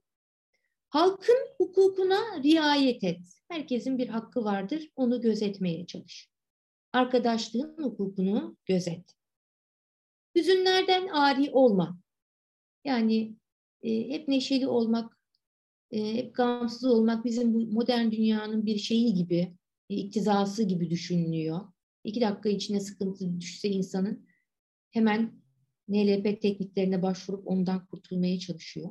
Halkın 0.91 1.49
hukukuna 1.59 2.43
riayet 2.43 3.05
et. 3.05 3.21
Herkesin 3.49 3.99
bir 3.99 4.09
hakkı 4.09 4.45
vardır, 4.45 4.91
onu 4.97 5.21
gözetmeye 5.21 5.87
çalış. 5.87 6.31
Arkadaşlığın 6.93 7.83
hukukunu 7.83 8.57
gözet. 8.65 9.15
Hüzünlerden 10.37 11.09
ari 11.09 11.51
olma. 11.51 12.01
Yani 12.85 13.37
e, 13.83 14.09
hep 14.09 14.29
neşeli 14.29 14.69
olmak, 14.69 15.19
e, 15.91 16.15
hep 16.15 16.35
gamsız 16.35 16.85
olmak 16.85 17.25
bizim 17.25 17.55
bu 17.55 17.67
modern 17.67 18.11
dünyanın 18.11 18.67
bir 18.67 18.79
şeyi 18.79 19.15
gibi, 19.15 19.57
e, 19.91 19.95
iktizası 19.95 20.63
gibi 20.63 20.91
düşünülüyor. 20.91 21.61
İki 22.05 22.21
dakika 22.21 22.49
içine 22.49 22.81
sıkıntı 22.81 23.41
düşse 23.41 23.69
insanın 23.69 24.27
hemen 24.91 25.43
NLP 25.89 26.43
tekniklerine 26.43 27.03
başvurup 27.03 27.49
ondan 27.49 27.87
kurtulmaya 27.87 28.39
çalışıyor. 28.39 28.91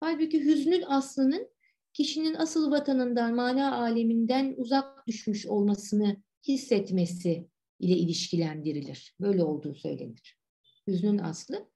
Halbuki 0.00 0.44
hüznün 0.44 0.82
aslının 0.82 1.48
kişinin 1.92 2.34
asıl 2.34 2.70
vatanından, 2.70 3.34
mana 3.34 3.84
aleminden 3.84 4.54
uzak 4.56 5.06
düşmüş 5.06 5.46
olmasını 5.46 6.16
hissetmesi 6.48 7.48
ile 7.80 7.96
ilişkilendirilir. 7.96 9.14
Böyle 9.20 9.44
olduğu 9.44 9.74
söylenir. 9.74 10.38
Hüznün 10.86 11.18
aslı. 11.18 11.70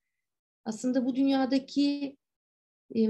Aslında 0.65 1.07
bu 1.07 1.15
dünyadaki 1.15 2.17
e, 2.95 3.09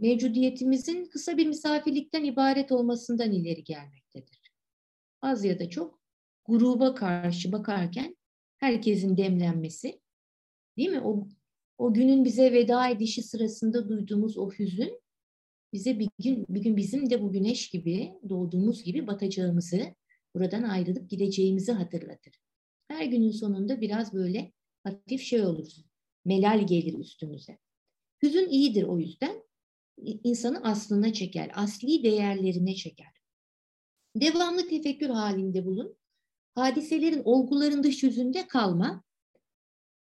mevcudiyetimizin 0.00 1.04
kısa 1.04 1.36
bir 1.36 1.46
misafirlikten 1.46 2.24
ibaret 2.24 2.72
olmasından 2.72 3.32
ileri 3.32 3.64
gelmektedir. 3.64 4.52
Az 5.22 5.44
ya 5.44 5.58
da 5.58 5.70
çok 5.70 6.00
gruba 6.44 6.94
karşı 6.94 7.52
bakarken 7.52 8.16
herkesin 8.58 9.16
demlenmesi, 9.16 10.00
değil 10.76 10.90
mi? 10.90 11.00
O, 11.00 11.28
o 11.84 11.94
günün 11.94 12.24
bize 12.24 12.52
veda 12.52 12.88
edişi 12.88 13.22
sırasında 13.22 13.88
duyduğumuz 13.88 14.38
o 14.38 14.50
hüzün 14.50 15.00
bize 15.72 15.98
bir 15.98 16.08
gün, 16.18 16.46
bir 16.48 16.62
gün 16.62 16.76
bizim 16.76 17.10
de 17.10 17.22
bu 17.22 17.32
güneş 17.32 17.70
gibi 17.70 18.14
doğduğumuz 18.28 18.84
gibi 18.84 19.06
batacağımızı, 19.06 19.94
buradan 20.34 20.62
ayrılıp 20.62 21.10
gideceğimizi 21.10 21.72
hatırlatır. 21.72 22.40
Her 22.88 23.04
günün 23.04 23.30
sonunda 23.30 23.80
biraz 23.80 24.14
böyle 24.14 24.52
hafif 24.84 25.22
şey 25.22 25.40
oluruz. 25.40 25.84
Melal 26.24 26.66
gelir 26.66 26.98
üstümüze. 26.98 27.58
Hüzün 28.22 28.48
iyidir 28.48 28.82
o 28.82 28.98
yüzden. 28.98 29.42
insanı 30.02 30.64
aslına 30.64 31.12
çeker, 31.12 31.50
asli 31.54 32.02
değerlerine 32.02 32.74
çeker. 32.74 33.12
Devamlı 34.16 34.68
tefekkür 34.68 35.08
halinde 35.08 35.66
bulun. 35.66 35.96
Hadiselerin 36.54 37.22
olguların 37.24 37.84
dış 37.84 38.02
yüzünde 38.02 38.46
kalma. 38.46 39.03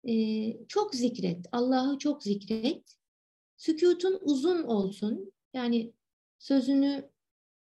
Ee, 0.08 0.58
çok 0.68 0.96
zikret, 0.96 1.46
Allah'ı 1.51 1.98
çok 1.98 2.24
zikret. 2.24 2.96
Sükutun 3.57 4.20
uzun 4.22 4.64
olsun. 4.64 5.33
Yani 5.53 5.94
sözünü 6.40 7.09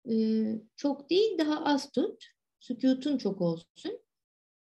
e, 0.10 0.15
çok 0.76 1.10
değil 1.10 1.38
daha 1.38 1.65
az 1.65 1.92
tut. 1.92 2.26
Sükutun 2.60 3.18
çok 3.18 3.42
olsun. 3.42 4.02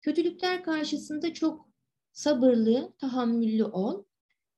Kötülükler 0.02 0.64
karşısında 0.64 1.34
çok 1.34 1.70
sabırlı, 2.14 2.94
tahammüllü 2.98 3.64
ol. 3.64 4.04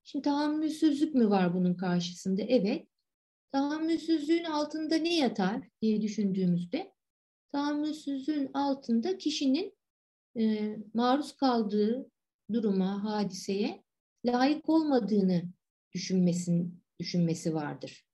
Şimdi 0.03 0.23
tahammülsüzlük 0.23 1.15
mü 1.15 1.29
var 1.29 1.53
bunun 1.53 1.73
karşısında? 1.73 2.41
Evet. 2.41 2.87
Tahammülsüzlüğün 3.51 4.43
altında 4.43 4.95
ne 4.95 5.15
yatar 5.15 5.61
diye 5.81 6.01
düşündüğümüzde 6.01 6.93
tahammülsüzlüğün 7.51 8.53
altında 8.53 9.17
kişinin 9.17 9.77
e, 10.37 10.75
maruz 10.93 11.35
kaldığı 11.35 12.09
duruma, 12.53 13.03
hadiseye 13.03 13.83
layık 14.25 14.69
olmadığını 14.69 15.43
düşünmesin, 15.93 16.83
düşünmesi 16.99 17.53
vardır. 17.53 18.05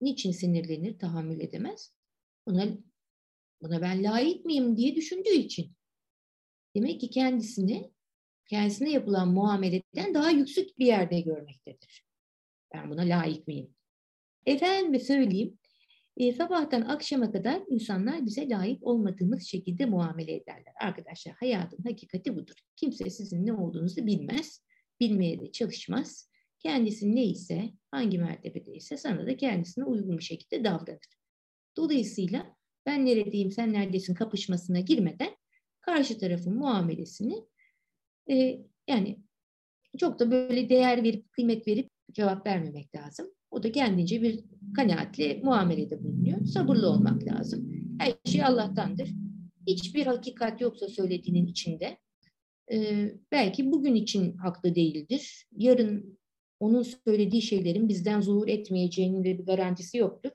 Niçin 0.00 0.32
sinirlenir, 0.32 0.98
tahammül 0.98 1.40
edemez? 1.40 1.94
Buna, 2.46 2.68
buna 3.62 3.82
ben 3.82 4.04
layık 4.04 4.44
mıyım 4.44 4.76
diye 4.76 4.96
düşündüğü 4.96 5.34
için. 5.34 5.72
Demek 6.76 7.00
ki 7.00 7.10
kendisini 7.10 7.92
kendisine 8.48 8.90
yapılan 8.90 9.28
muameleden 9.28 10.14
daha 10.14 10.30
yüksek 10.30 10.78
bir 10.78 10.86
yerde 10.86 11.20
görmektedir. 11.20 12.06
Ben 12.74 12.90
buna 12.90 13.02
layık 13.02 13.48
mıyım? 13.48 13.74
Efendim 14.46 15.00
söyleyeyim, 15.00 15.57
e, 16.18 16.32
sabahtan 16.32 16.80
akşama 16.80 17.32
kadar 17.32 17.62
insanlar 17.68 18.26
bize 18.26 18.48
layık 18.48 18.86
olmadığımız 18.86 19.46
şekilde 19.46 19.86
muamele 19.86 20.34
ederler. 20.34 20.74
Arkadaşlar 20.80 21.34
hayatın 21.34 21.82
hakikati 21.82 22.36
budur. 22.36 22.54
Kimse 22.76 23.10
sizin 23.10 23.46
ne 23.46 23.52
olduğunuzu 23.52 24.06
bilmez, 24.06 24.64
bilmeye 25.00 25.40
de 25.40 25.52
çalışmaz. 25.52 26.30
Kendisi 26.58 27.14
neyse, 27.14 27.70
hangi 27.90 28.18
mertebedeyse 28.18 28.96
sana 28.96 29.26
da 29.26 29.36
kendisine 29.36 29.84
uygun 29.84 30.18
bir 30.18 30.24
şekilde 30.24 30.64
davranır. 30.64 31.18
Dolayısıyla 31.76 32.56
ben 32.86 33.06
neredeyim, 33.06 33.50
sen 33.50 33.72
neredesin 33.72 34.14
kapışmasına 34.14 34.80
girmeden 34.80 35.36
karşı 35.80 36.18
tarafın 36.18 36.54
muamelesini 36.54 37.46
e, 38.30 38.58
yani 38.88 39.18
çok 39.98 40.18
da 40.18 40.30
böyle 40.30 40.68
değer 40.68 41.04
verip, 41.04 41.32
kıymet 41.32 41.68
verip 41.68 41.90
cevap 42.12 42.46
vermemek 42.46 42.94
lazım. 42.94 43.37
O 43.50 43.62
da 43.62 43.72
kendince 43.72 44.22
bir 44.22 44.40
kanaatle 44.76 45.40
muamelede 45.44 46.04
bulunuyor. 46.04 46.44
Sabırlı 46.44 46.88
olmak 46.88 47.24
lazım. 47.24 47.72
Her 47.98 48.14
şey 48.24 48.44
Allah'tandır. 48.44 49.08
Hiçbir 49.66 50.06
hakikat 50.06 50.60
yoksa 50.60 50.88
söylediğinin 50.88 51.46
içinde. 51.46 51.98
Ee, 52.72 53.14
belki 53.32 53.72
bugün 53.72 53.94
için 53.94 54.36
haklı 54.36 54.74
değildir. 54.74 55.46
Yarın 55.56 56.18
onun 56.60 56.82
söylediği 56.82 57.42
şeylerin 57.42 57.88
bizden 57.88 58.20
zuhur 58.20 58.48
etmeyeceğinin 58.48 59.24
de 59.24 59.38
bir 59.38 59.44
garantisi 59.44 59.98
yoktur. 59.98 60.30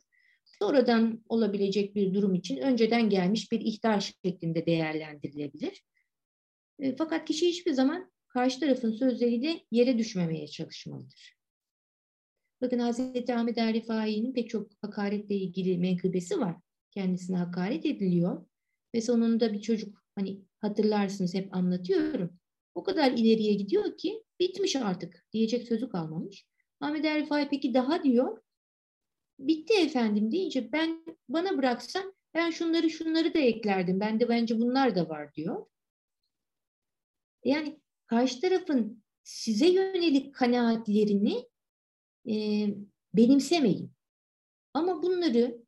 Sonradan 0.46 1.24
olabilecek 1.30 1.96
bir 1.96 2.14
durum 2.14 2.36
için 2.36 2.58
önceden 2.58 3.10
gelmiş 3.10 3.52
bir 3.52 3.60
ihtar 3.60 4.00
şeklinde 4.00 4.66
değerlendirilebilir. 4.66 5.84
E, 6.80 6.96
fakat 6.96 7.26
kişi 7.28 7.48
hiçbir 7.48 7.72
zaman 7.72 8.12
karşı 8.28 8.60
tarafın 8.60 8.92
sözleriyle 8.92 9.60
yere 9.72 9.98
düşmemeye 9.98 10.48
çalışmalıdır. 10.48 11.43
Bakın 12.64 12.80
Hazreti 12.80 13.36
Ahmet 13.36 13.58
Er 13.58 13.74
Rifai'nin 13.74 14.34
pek 14.34 14.50
çok 14.50 14.72
hakaretle 14.82 15.36
ilgili 15.36 15.78
menkıbesi 15.78 16.40
var. 16.40 16.56
Kendisine 16.92 17.38
hakaret 17.38 17.86
ediliyor. 17.86 18.46
Ve 18.96 19.02
sonunda 19.02 19.54
bir 19.54 19.62
çocuk 19.62 20.04
hani 20.16 20.42
hatırlarsınız 20.60 21.34
hep 21.34 21.56
anlatıyorum. 21.56 22.40
O 22.76 22.84
kadar 22.84 23.12
ileriye 23.12 23.54
gidiyor 23.54 23.98
ki 23.98 24.24
bitmiş 24.40 24.76
artık 24.76 25.26
diyecek 25.34 25.68
sözü 25.68 25.90
kalmamış. 25.90 26.46
Ahmet 26.80 27.06
Er 27.06 27.22
Rifai 27.22 27.50
peki 27.50 27.74
daha 27.74 28.04
diyor. 28.04 28.42
Bitti 29.40 29.74
efendim 29.74 30.32
deyince 30.32 30.72
ben 30.72 31.06
bana 31.30 31.58
bıraksan 31.58 32.14
ben 32.34 32.50
şunları 32.50 32.90
şunları 32.90 33.34
da 33.34 33.40
eklerdim. 33.40 34.00
Bende 34.00 34.30
bence 34.30 34.60
bunlar 34.60 34.96
da 34.96 35.10
var 35.10 35.34
diyor. 35.34 35.66
Yani 37.46 37.80
karşı 38.08 38.42
tarafın 38.42 39.04
size 39.24 39.68
yönelik 39.68 40.36
kanaatlerini 40.36 41.53
e, 42.30 42.68
benimsemeyin. 43.14 43.92
Ama 44.74 45.04
bunları 45.04 45.64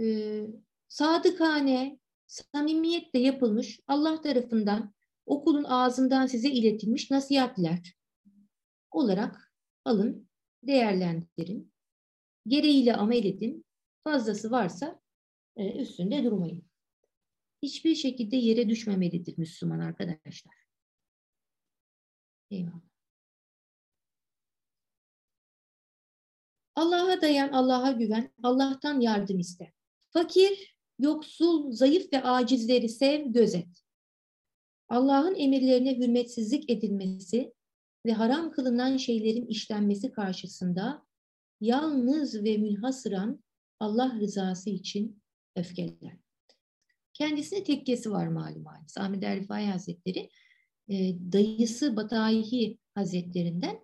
e, 0.00 0.46
sadıkane, 0.88 1.98
samimiyetle 2.26 3.18
yapılmış 3.18 3.80
Allah 3.86 4.20
tarafından 4.20 4.94
okulun 5.26 5.64
ağzından 5.64 6.26
size 6.26 6.50
iletilmiş 6.50 7.10
nasihatler 7.10 7.94
olarak 8.90 9.52
alın, 9.84 10.28
değerlendirin. 10.62 11.72
Gereğiyle 12.46 12.96
amel 12.96 13.24
edin. 13.24 13.64
Fazlası 14.04 14.50
varsa 14.50 15.00
e, 15.56 15.82
üstünde 15.82 16.24
durmayın. 16.24 16.64
Hiçbir 17.62 17.94
şekilde 17.94 18.36
yere 18.36 18.68
düşmemelidir 18.68 19.38
Müslüman 19.38 19.78
arkadaşlar. 19.78 20.54
Eyvallah. 22.50 22.91
Allah'a 26.74 27.20
dayan, 27.20 27.48
Allah'a 27.52 27.90
güven, 27.92 28.32
Allah'tan 28.42 29.00
yardım 29.00 29.38
iste. 29.38 29.72
Fakir, 30.10 30.76
yoksul, 30.98 31.72
zayıf 31.72 32.12
ve 32.12 32.22
acizleri 32.22 32.88
sev, 32.88 33.32
gözet. 33.32 33.82
Allah'ın 34.88 35.34
emirlerine 35.34 35.98
hürmetsizlik 35.98 36.70
edilmesi 36.70 37.52
ve 38.06 38.12
haram 38.12 38.52
kılınan 38.52 38.96
şeylerin 38.96 39.46
işlenmesi 39.46 40.12
karşısında 40.12 41.06
yalnız 41.60 42.44
ve 42.44 42.56
münhasıran 42.56 43.44
Allah 43.80 44.18
rızası 44.20 44.70
için 44.70 45.22
öfkeler. 45.56 46.16
Kendisine 47.12 47.64
tekkesi 47.64 48.10
var 48.10 48.26
malum 48.26 48.64
haliniz. 48.64 48.98
Ahmet 48.98 49.24
Erifai 49.24 49.66
Hazretleri 49.66 50.30
e, 50.88 50.94
dayısı 51.32 51.96
Batahi 51.96 52.78
Hazretlerinden 52.94 53.80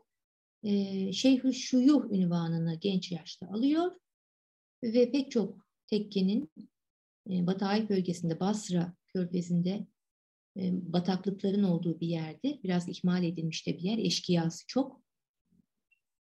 e, 0.63 1.13
Şeyhü 1.13 1.53
Şuyuh 1.53 2.05
ünvanını 2.13 2.75
genç 2.75 3.13
yaşta 3.13 3.47
alıyor 3.47 3.93
ve 4.83 5.11
pek 5.11 5.31
çok 5.31 5.67
tekkenin 5.87 6.51
e, 7.31 7.47
Batı 7.47 7.89
bölgesinde 7.89 8.41
Basra 8.41 8.95
körfezinde 9.07 9.87
e, 10.57 10.93
bataklıkların 10.93 11.63
olduğu 11.63 12.01
bir 12.01 12.09
yerde 12.09 12.61
biraz 12.63 12.89
ihmal 12.89 13.25
edilmiş 13.25 13.67
de 13.67 13.79
bir 13.79 13.83
yer 13.83 13.99
eşkıyası 13.99 14.65
çok. 14.67 15.03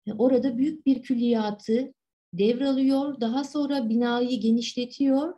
E, 0.06 0.12
orada 0.12 0.58
büyük 0.58 0.86
bir 0.86 1.02
külliyatı 1.02 1.94
devralıyor. 2.34 3.20
Daha 3.20 3.44
sonra 3.44 3.88
binayı 3.88 4.40
genişletiyor 4.40 5.34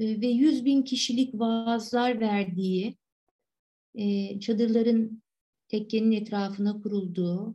e, 0.00 0.20
ve 0.20 0.26
100 0.26 0.64
bin 0.64 0.82
kişilik 0.82 1.34
vaazlar 1.34 2.20
verdiği, 2.20 2.96
e, 3.94 4.40
çadırların 4.40 5.22
tekkenin 5.68 6.12
etrafına 6.12 6.82
kurulduğu, 6.82 7.54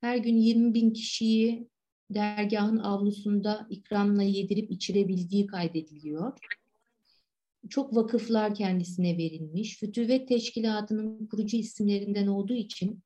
her 0.00 0.16
gün 0.16 0.36
20 0.36 0.74
bin 0.74 0.90
kişiyi 0.90 1.68
dergahın 2.10 2.78
avlusunda 2.78 3.66
ikramla 3.70 4.22
yedirip 4.22 4.70
içirebildiği 4.70 5.46
kaydediliyor. 5.46 6.38
Çok 7.68 7.96
vakıflar 7.96 8.54
kendisine 8.54 9.18
verilmiş. 9.18 9.78
Fütüvet 9.78 10.28
Teşkilatı'nın 10.28 11.26
kurucu 11.26 11.56
isimlerinden 11.56 12.26
olduğu 12.26 12.54
için 12.54 13.02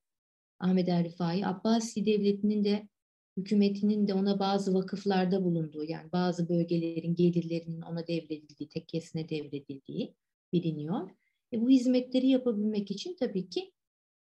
Ahmet 0.60 0.88
Er 0.88 1.04
Rifai, 1.04 1.46
Abbasi 1.46 2.06
Devleti'nin 2.06 2.64
de 2.64 2.88
hükümetinin 3.36 4.08
de 4.08 4.14
ona 4.14 4.38
bazı 4.38 4.74
vakıflarda 4.74 5.44
bulunduğu 5.44 5.84
yani 5.84 6.12
bazı 6.12 6.48
bölgelerin 6.48 7.14
gelirlerinin 7.14 7.82
ona 7.82 8.06
devredildiği, 8.06 8.68
tekkesine 8.68 9.28
devredildiği 9.28 10.14
biliniyor. 10.52 11.10
E 11.52 11.60
bu 11.60 11.70
hizmetleri 11.70 12.28
yapabilmek 12.28 12.90
için 12.90 13.16
tabii 13.20 13.48
ki 13.48 13.72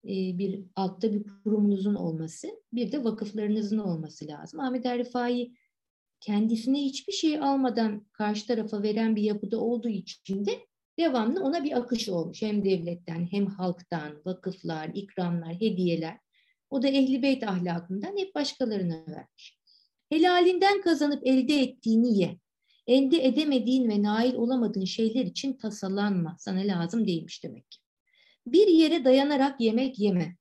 bir 0.03 0.63
altta 0.75 1.13
bir 1.13 1.23
kurumunuzun 1.43 1.95
olması, 1.95 2.47
bir 2.73 2.91
de 2.91 3.03
vakıflarınızın 3.03 3.77
olması 3.77 4.27
lazım. 4.27 4.59
Ahmet 4.59 4.85
Er 4.85 4.97
Rifai 4.97 5.53
kendisine 6.19 6.81
hiçbir 6.81 7.13
şey 7.13 7.39
almadan 7.39 8.05
karşı 8.11 8.47
tarafa 8.47 8.83
veren 8.83 9.15
bir 9.15 9.23
yapıda 9.23 9.59
olduğu 9.59 9.89
için 9.89 10.45
de 10.45 10.51
devamlı 10.99 11.43
ona 11.43 11.63
bir 11.63 11.77
akış 11.77 12.09
olmuş. 12.09 12.41
Hem 12.41 12.65
devletten 12.65 13.27
hem 13.31 13.45
halktan, 13.45 14.21
vakıflar, 14.25 14.91
ikramlar, 14.93 15.53
hediyeler. 15.53 16.17
O 16.69 16.81
da 16.81 16.87
ehli 16.87 17.21
beyt 17.21 17.43
ahlakından 17.43 18.17
hep 18.17 18.35
başkalarına 18.35 19.03
vermiş. 19.07 19.57
Helalinden 20.09 20.81
kazanıp 20.81 21.27
elde 21.27 21.59
ettiğini 21.61 22.19
ye. 22.19 22.39
Elde 22.87 23.25
edemediğin 23.25 23.89
ve 23.89 24.03
nail 24.03 24.33
olamadığın 24.33 24.85
şeyler 24.85 25.25
için 25.25 25.53
tasalanma. 25.53 26.35
Sana 26.39 26.59
lazım 26.59 27.07
değilmiş 27.07 27.43
demek 27.43 27.71
ki. 27.71 27.82
Bir 28.47 28.67
yere 28.67 29.05
dayanarak 29.05 29.61
yemek 29.61 29.99
yeme. 29.99 30.35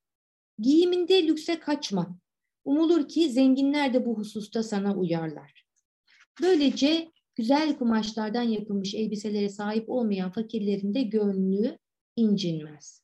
Giyiminde 0.58 1.26
lükse 1.26 1.60
kaçma. 1.60 2.18
Umulur 2.64 3.08
ki 3.08 3.30
zenginler 3.30 3.94
de 3.94 4.06
bu 4.06 4.18
hususta 4.18 4.62
sana 4.62 4.96
uyarlar. 4.96 5.64
Böylece 6.42 7.12
güzel 7.34 7.78
kumaşlardan 7.78 8.42
yapılmış 8.42 8.94
elbiselere 8.94 9.48
sahip 9.48 9.90
olmayan 9.90 10.30
fakirlerin 10.30 10.94
de 10.94 11.02
gönlü 11.02 11.78
incinmez. 12.16 13.02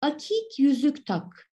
Akik 0.00 0.58
yüzük 0.58 1.06
tak. 1.06 1.50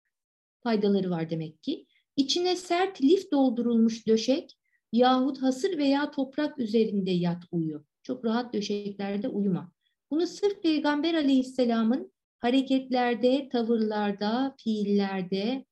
Faydaları 0.63 1.09
var 1.09 1.29
demek 1.29 1.63
ki. 1.63 1.85
İçine 2.15 2.55
sert 2.55 3.01
lif 3.01 3.31
doldurulmuş 3.31 4.07
döşek 4.07 4.57
yahut 4.91 5.41
hasır 5.41 5.77
veya 5.77 6.11
toprak 6.11 6.59
üzerinde 6.59 7.11
yat 7.11 7.43
uyu. 7.51 7.85
Çok 8.03 8.25
rahat 8.25 8.53
döşeklerde 8.53 9.27
uyuma. 9.27 9.71
Bunu 10.11 10.27
sırf 10.27 10.63
Peygamber 10.63 11.13
aleyhisselamın 11.13 12.11
hareketlerde, 12.39 13.49
tavırlarda, 13.49 14.55
fiillerde, 14.63 15.65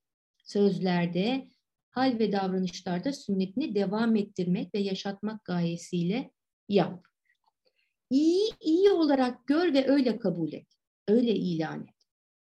sözlerde, 0.43 1.49
hal 1.89 2.19
ve 2.19 2.31
davranışlarda 2.31 3.13
sünnetini 3.13 3.75
devam 3.75 4.15
ettirmek 4.15 4.73
ve 4.75 4.79
yaşatmak 4.79 5.45
gayesiyle 5.45 6.31
yap. 6.69 7.07
İyi 8.09 8.49
iyi 8.61 8.89
olarak 8.89 9.47
gör 9.47 9.73
ve 9.73 9.87
öyle 9.87 10.19
kabul 10.19 10.53
et. 10.53 10.67
Öyle 11.07 11.35
ilan 11.35 11.83
et. 11.83 11.95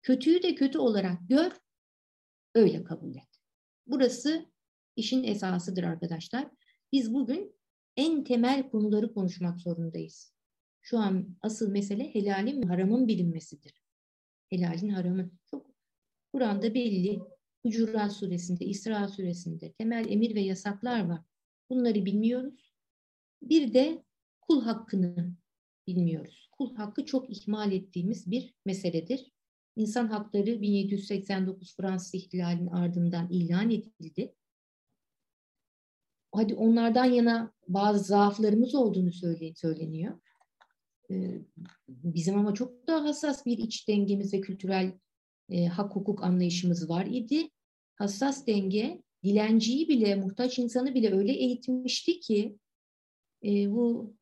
Kötüyü 0.02 0.44
de 0.44 0.56
kötü 0.56 0.78
olarak 0.78 1.18
gör, 1.30 1.52
öyle 2.56 2.84
kabul 2.84 3.16
et. 3.16 3.40
Burası 3.88 4.46
işin 4.96 5.24
esasıdır 5.24 5.84
arkadaşlar. 5.84 6.48
Biz 6.92 7.14
bugün 7.14 7.56
en 7.98 8.24
temel 8.24 8.70
konuları 8.70 9.14
konuşmak 9.14 9.60
zorundayız. 9.60 10.34
Şu 10.82 10.98
an 11.00 11.36
asıl 11.42 11.72
mesele 11.72 12.14
helalin 12.14 12.64
ve 12.64 12.68
haramın 12.68 13.08
bilinmesidir. 13.08 13.79
Helalin 14.50 14.90
haramın. 14.90 15.32
Çok 15.52 15.66
Kur'an'da 16.34 16.74
belli 16.74 17.20
Hucurat 17.66 18.14
suresinde, 18.14 18.66
İsra 18.66 19.08
suresinde 19.08 19.72
temel 19.72 20.06
emir 20.10 20.36
ve 20.36 20.42
yasaklar 20.42 21.06
var. 21.06 21.22
Bunları 21.70 22.06
bilmiyoruz. 22.06 22.74
Bir 23.42 23.74
de 23.74 24.04
kul 24.42 24.62
hakkını 24.62 25.34
bilmiyoruz. 25.88 26.50
Kul 26.52 26.76
hakkı 26.76 27.06
çok 27.06 27.38
ihmal 27.38 27.72
ettiğimiz 27.72 28.32
bir 28.32 28.54
meseledir. 28.66 29.32
İnsan 29.76 30.08
hakları 30.08 30.62
1789 30.62 31.76
Fransız 31.76 32.16
ihtilalinin 32.16 32.68
ardından 32.68 33.30
ilan 33.30 33.70
edildi. 33.70 34.36
Hadi 36.32 36.56
onlardan 36.56 37.06
yana 37.06 37.54
bazı 37.68 38.04
zaaflarımız 38.04 38.76
olduğunu 38.76 39.12
söyleniyor. 39.56 40.20
Bizim 41.90 42.38
ama 42.38 42.54
çok 42.54 42.88
daha 42.88 43.04
hassas 43.04 43.46
bir 43.46 43.58
iç 43.58 43.88
dengemiz 43.88 44.34
ve 44.34 44.42
kültürel 44.42 44.94
e, 45.50 45.66
hak 45.66 45.96
hukuk 45.96 46.24
anlayışımız 46.24 46.90
var 46.90 47.06
idi. 47.06 47.50
Hassas 47.96 48.48
denge 48.48 49.04
dilenciyi 49.24 49.88
bile, 49.88 50.16
muhtaç 50.16 50.60
insanı 50.60 50.96
bile 50.96 51.14
öyle 51.14 51.34
eğitmişti 51.34 52.20
ki 52.20 52.58
e, 53.44 53.72
bu 53.72 54.16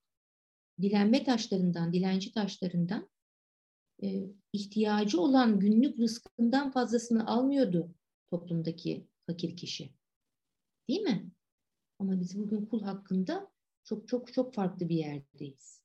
dilenme 0.82 1.24
taşlarından, 1.24 1.94
dilenci 1.94 2.32
taşlarından 2.32 3.10
e, 4.04 4.24
ihtiyacı 4.54 5.22
olan 5.22 5.60
günlük 5.60 6.00
rızkından 6.00 6.72
fazlasını 6.72 7.28
almıyordu 7.28 7.96
toplumdaki 8.30 9.08
fakir 9.28 9.58
kişi. 9.58 9.94
Değil 10.90 11.02
mi? 11.02 11.32
Ama 12.00 12.20
biz 12.20 12.40
bugün 12.40 12.66
kul 12.66 12.82
hakkında 12.82 13.52
çok 13.84 14.08
çok 14.08 14.34
çok 14.34 14.54
farklı 14.54 14.90
bir 14.90 14.96
yerdeyiz. 14.96 15.77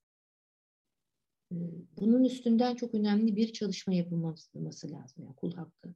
Bunun 2.00 2.24
üstünden 2.24 2.74
çok 2.74 2.94
önemli 2.94 3.36
bir 3.36 3.52
çalışma 3.52 3.94
yapılması 3.94 4.90
lazım. 4.90 5.24
Yani 5.24 5.36
kul 5.36 5.52
hakkı. 5.52 5.94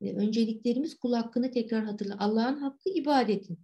Ee, 0.00 0.12
önceliklerimiz 0.14 0.98
kul 0.98 1.12
hakkını 1.12 1.50
tekrar 1.50 1.84
hatırla. 1.84 2.16
Allah'ın 2.18 2.56
hakkı 2.56 2.90
ibadetin. 2.90 3.60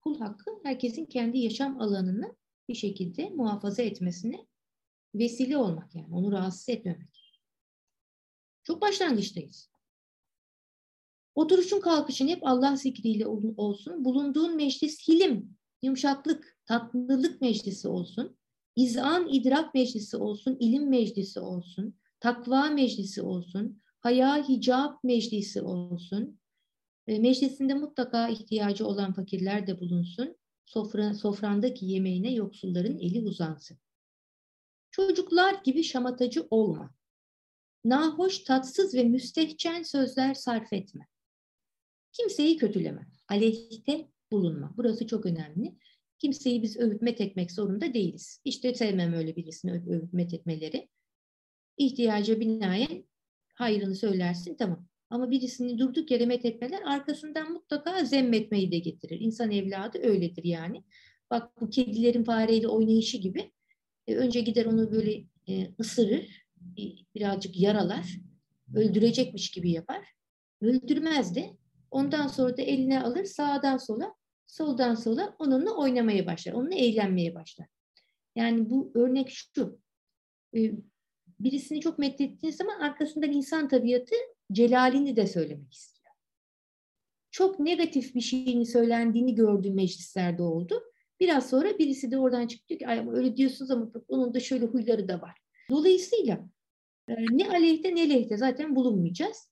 Kul 0.00 0.18
hakkı 0.18 0.50
herkesin 0.62 1.06
kendi 1.06 1.38
yaşam 1.38 1.80
alanını 1.80 2.36
bir 2.68 2.74
şekilde 2.74 3.30
muhafaza 3.30 3.82
etmesine 3.82 4.46
vesile 5.14 5.56
olmak 5.56 5.94
yani 5.94 6.14
onu 6.14 6.32
rahatsız 6.32 6.68
etmemek. 6.68 7.40
Çok 8.62 8.82
başlangıçtayız. 8.82 9.70
Oturuşun 11.34 11.80
kalkışın 11.80 12.28
hep 12.28 12.46
Allah 12.46 12.76
zikriyle 12.76 13.26
olsun. 13.56 14.04
Bulunduğun 14.04 14.56
meclis 14.56 15.08
hilim, 15.08 15.56
yumuşaklık, 15.82 16.58
tatlılık 16.66 17.40
meclisi 17.40 17.88
olsun. 17.88 18.38
İzan 18.78 19.28
idrak 19.32 19.74
meclisi 19.74 20.16
olsun, 20.16 20.56
ilim 20.60 20.88
meclisi 20.88 21.40
olsun, 21.40 21.94
takva 22.20 22.70
meclisi 22.70 23.22
olsun, 23.22 23.82
haya 24.00 24.48
hicap 24.48 25.04
meclisi 25.04 25.62
olsun. 25.62 26.40
E, 27.06 27.18
meclisinde 27.18 27.74
mutlaka 27.74 28.28
ihtiyacı 28.28 28.86
olan 28.86 29.12
fakirler 29.12 29.66
de 29.66 29.80
bulunsun. 29.80 30.36
Sofra, 30.66 31.14
sofrandaki 31.14 31.86
yemeğine 31.86 32.32
yoksulların 32.32 32.98
eli 32.98 33.24
uzansın. 33.24 33.78
Çocuklar 34.90 35.62
gibi 35.64 35.82
şamatacı 35.82 36.46
olma. 36.50 36.94
Nahoş, 37.84 38.38
tatsız 38.38 38.94
ve 38.94 39.04
müstehcen 39.04 39.82
sözler 39.82 40.34
sarf 40.34 40.72
etme. 40.72 41.06
Kimseyi 42.12 42.56
kötüleme. 42.56 43.06
Aleyhte 43.28 44.08
bulunma. 44.32 44.72
Burası 44.76 45.06
çok 45.06 45.26
önemli. 45.26 45.74
Kimseyi 46.18 46.62
biz 46.62 46.76
övüp 46.76 47.20
etmek 47.20 47.52
zorunda 47.52 47.94
değiliz. 47.94 48.40
İşte 48.44 48.74
sevmem 48.74 49.12
öyle 49.12 49.36
birisini 49.36 49.72
övüp, 49.72 49.88
övüp 49.88 50.34
etmeleri. 50.34 50.88
İhtiyaca 51.76 52.40
binaen 52.40 53.04
hayrını 53.54 53.94
söylersin 53.94 54.56
tamam. 54.56 54.88
Ama 55.10 55.30
birisini 55.30 55.78
durduk 55.78 56.10
yere 56.10 56.26
methetmeler 56.26 56.82
arkasından 56.82 57.52
mutlaka 57.52 58.04
zemmetmeyi 58.04 58.72
de 58.72 58.78
getirir. 58.78 59.20
İnsan 59.20 59.50
evladı 59.50 59.98
öyledir 59.98 60.44
yani. 60.44 60.84
Bak 61.30 61.60
bu 61.60 61.70
kedilerin 61.70 62.24
fareyle 62.24 62.68
oynayışı 62.68 63.16
gibi. 63.16 63.52
E, 64.06 64.16
önce 64.16 64.40
gider 64.40 64.66
onu 64.66 64.92
böyle 64.92 65.24
e, 65.48 65.74
ısırır, 65.80 66.46
birazcık 67.14 67.60
yaralar, 67.60 68.20
öldürecekmiş 68.74 69.50
gibi 69.50 69.70
yapar. 69.70 70.04
Öldürmez 70.60 71.34
de 71.34 71.56
ondan 71.90 72.26
sonra 72.26 72.56
da 72.56 72.62
eline 72.62 73.02
alır 73.02 73.24
sağdan 73.24 73.76
sola 73.76 74.14
soldan 74.48 74.94
sola 74.94 75.36
onunla 75.38 75.76
oynamaya 75.76 76.26
başlar, 76.26 76.52
onunla 76.52 76.74
eğlenmeye 76.74 77.34
başlar. 77.34 77.66
Yani 78.36 78.70
bu 78.70 78.92
örnek 78.94 79.30
şu, 79.30 79.80
e, 80.56 80.72
birisini 81.40 81.80
çok 81.80 81.98
methettiğiniz 81.98 82.56
zaman 82.56 82.80
arkasından 82.80 83.32
insan 83.32 83.68
tabiatı 83.68 84.14
celalini 84.52 85.16
de 85.16 85.26
söylemek 85.26 85.72
istiyor. 85.74 86.14
çok 87.30 87.60
negatif 87.60 88.14
bir 88.14 88.20
şeyin 88.20 88.64
söylendiğini 88.64 89.34
gördüğüm 89.34 89.74
meclislerde 89.74 90.42
oldu. 90.42 90.82
Biraz 91.20 91.50
sonra 91.50 91.78
birisi 91.78 92.10
de 92.10 92.18
oradan 92.18 92.46
çıktı 92.46 92.78
ki 92.78 92.88
Ay, 92.88 93.08
öyle 93.10 93.36
diyorsunuz 93.36 93.70
ama 93.70 93.90
onun 94.08 94.34
da 94.34 94.40
şöyle 94.40 94.66
huyları 94.66 95.08
da 95.08 95.20
var. 95.20 95.38
Dolayısıyla 95.70 96.48
e, 97.08 97.14
ne 97.30 97.50
aleyhte 97.50 97.94
ne 97.94 98.10
lehte 98.10 98.36
zaten 98.36 98.76
bulunmayacağız. 98.76 99.50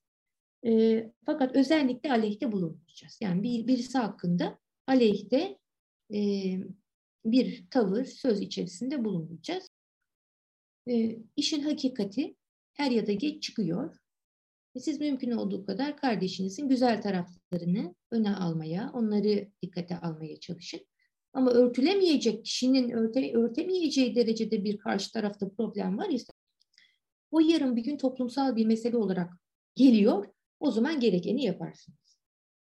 E, 0.66 1.02
fakat 1.26 1.56
özellikle 1.56 2.10
aleyhte 2.10 2.52
bulunmayacağız. 2.52 3.18
Yani 3.20 3.42
bir, 3.42 3.66
birisi 3.66 3.98
hakkında 3.98 4.58
aleyhte 4.86 5.58
e, 6.14 6.18
bir 7.24 7.70
tavır, 7.70 8.04
söz 8.04 8.40
içerisinde 8.40 9.04
bulunmayacağız. 9.04 9.70
E, 10.88 11.18
işin 11.36 11.62
hakikati 11.62 12.36
her 12.72 12.90
ya 12.90 13.06
da 13.06 13.12
geç 13.12 13.42
çıkıyor. 13.42 13.96
Ve 14.76 14.80
siz 14.80 15.00
mümkün 15.00 15.30
olduğu 15.30 15.66
kadar 15.66 15.96
kardeşinizin 15.96 16.68
güzel 16.68 17.02
taraflarını 17.02 17.94
öne 18.10 18.36
almaya, 18.36 18.90
onları 18.94 19.48
dikkate 19.62 19.98
almaya 19.98 20.40
çalışın. 20.40 20.80
Ama 21.32 21.50
örtülemeyecek, 21.50 22.44
kişinin 22.44 22.90
örte, 22.90 23.32
örtemeyeceği 23.34 24.14
derecede 24.14 24.64
bir 24.64 24.78
karşı 24.78 25.12
tarafta 25.12 25.48
problem 25.48 25.98
var 25.98 26.08
ise 26.08 26.32
o 27.30 27.40
yarın 27.40 27.76
bir 27.76 27.82
gün 27.82 27.96
toplumsal 27.96 28.56
bir 28.56 28.66
mesele 28.66 28.96
olarak 28.96 29.32
geliyor. 29.74 30.26
O 30.60 30.70
zaman 30.70 31.00
gerekeni 31.00 31.44
yaparsınız. 31.44 32.05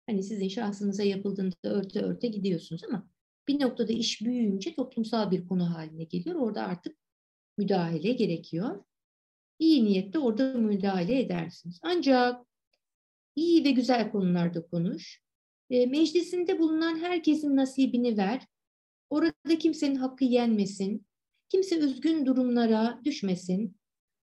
Hani 0.08 0.22
sizin 0.22 0.48
şahsınıza 0.48 1.02
yapıldığında 1.02 1.54
örte 1.62 2.00
örte 2.00 2.28
gidiyorsunuz 2.28 2.84
ama 2.84 3.08
bir 3.48 3.60
noktada 3.60 3.92
iş 3.92 4.20
büyüyünce 4.20 4.74
toplumsal 4.74 5.30
bir 5.30 5.48
konu 5.48 5.74
haline 5.74 6.04
geliyor. 6.04 6.36
Orada 6.36 6.62
artık 6.62 6.96
müdahale 7.58 8.12
gerekiyor. 8.12 8.84
İyi 9.58 9.84
niyetle 9.84 10.18
orada 10.18 10.52
müdahale 10.52 11.20
edersiniz. 11.20 11.80
Ancak 11.82 12.46
iyi 13.36 13.64
ve 13.64 13.70
güzel 13.70 14.10
konularda 14.10 14.66
konuş. 14.66 15.22
E, 15.70 15.86
meclisinde 15.86 16.58
bulunan 16.58 16.98
herkesin 16.98 17.56
nasibini 17.56 18.16
ver. 18.16 18.46
Orada 19.10 19.58
kimsenin 19.58 19.96
hakkı 19.96 20.24
yenmesin. 20.24 21.06
Kimse 21.48 21.78
üzgün 21.78 22.26
durumlara 22.26 23.00
düşmesin. 23.04 23.76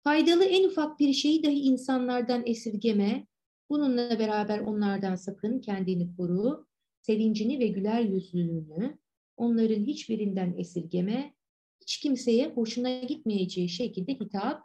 Faydalı 0.03 0.45
en 0.45 0.63
ufak 0.63 0.99
bir 0.99 1.13
şeyi 1.13 1.43
dahi 1.43 1.59
insanlardan 1.59 2.43
esirgeme. 2.45 3.27
Bununla 3.69 4.19
beraber 4.19 4.59
onlardan 4.59 5.15
sakın 5.15 5.59
kendini 5.59 6.15
koru. 6.17 6.67
Sevincini 7.01 7.59
ve 7.59 7.67
güler 7.67 8.01
yüzlülüğünü 8.01 8.97
onların 9.37 9.83
hiçbirinden 9.83 10.53
esirgeme. 10.57 11.35
Hiç 11.81 11.97
kimseye 11.97 12.49
hoşuna 12.49 12.99
gitmeyeceği 12.99 13.69
şekilde 13.69 14.13
hitap 14.13 14.63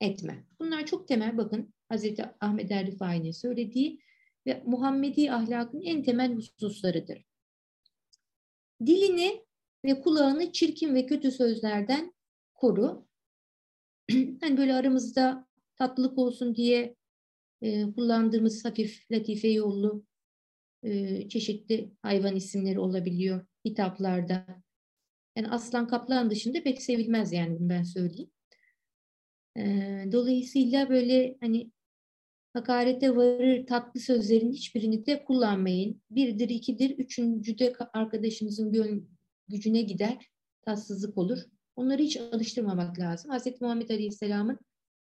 etme. 0.00 0.44
Bunlar 0.60 0.86
çok 0.86 1.08
temel 1.08 1.36
bakın 1.36 1.74
Hazreti 1.88 2.24
Ahmet 2.40 2.70
Er 2.70 2.86
Rifai'nin 2.86 3.30
söylediği 3.30 4.00
ve 4.46 4.62
Muhammedi 4.66 5.32
ahlakın 5.32 5.82
en 5.82 6.02
temel 6.02 6.34
hususlarıdır. 6.34 7.24
Dilini 8.86 9.44
ve 9.84 10.00
kulağını 10.00 10.52
çirkin 10.52 10.94
ve 10.94 11.06
kötü 11.06 11.30
sözlerden 11.30 12.14
koru. 12.54 13.06
hani 14.40 14.56
böyle 14.56 14.74
aramızda 14.74 15.46
tatlılık 15.76 16.18
olsun 16.18 16.54
diye 16.54 16.97
e, 17.62 17.92
kullandığımız 17.92 18.64
hafif, 18.64 19.10
latife 19.10 19.48
yollu 19.48 20.04
e, 20.82 21.28
çeşitli 21.28 21.92
hayvan 22.02 22.36
isimleri 22.36 22.80
olabiliyor 22.80 23.46
hitaplarda. 23.64 24.46
Yani 25.36 25.48
aslan 25.48 25.88
kaplan 25.88 26.30
dışında 26.30 26.62
pek 26.62 26.82
sevilmez 26.82 27.32
yani 27.32 27.58
bunu 27.60 27.68
ben 27.68 27.82
söyleyeyim. 27.82 28.30
E, 29.56 29.62
dolayısıyla 30.12 30.88
böyle 30.88 31.36
hani 31.40 31.70
hakarete 32.52 33.16
varır 33.16 33.66
tatlı 33.66 34.00
sözlerin 34.00 34.52
hiçbirini 34.52 35.06
de 35.06 35.24
kullanmayın. 35.24 36.02
Birdir, 36.10 36.48
ikidir, 36.48 36.90
üçüncüde 36.90 37.74
arkadaşınızın 37.92 38.72
gücüne 39.48 39.82
gider, 39.82 40.30
tatsızlık 40.62 41.18
olur. 41.18 41.38
Onları 41.76 42.02
hiç 42.02 42.16
alıştırmamak 42.16 42.98
lazım. 42.98 43.32
Hz. 43.32 43.60
Muhammed 43.60 43.90
Aleyhisselam'ın 43.90 44.58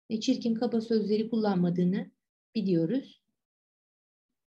e, 0.09 0.19
çirkin 0.19 0.55
kaba 0.55 0.81
sözleri 0.81 1.29
kullanmadığını 1.29 2.11
biliyoruz. 2.55 3.21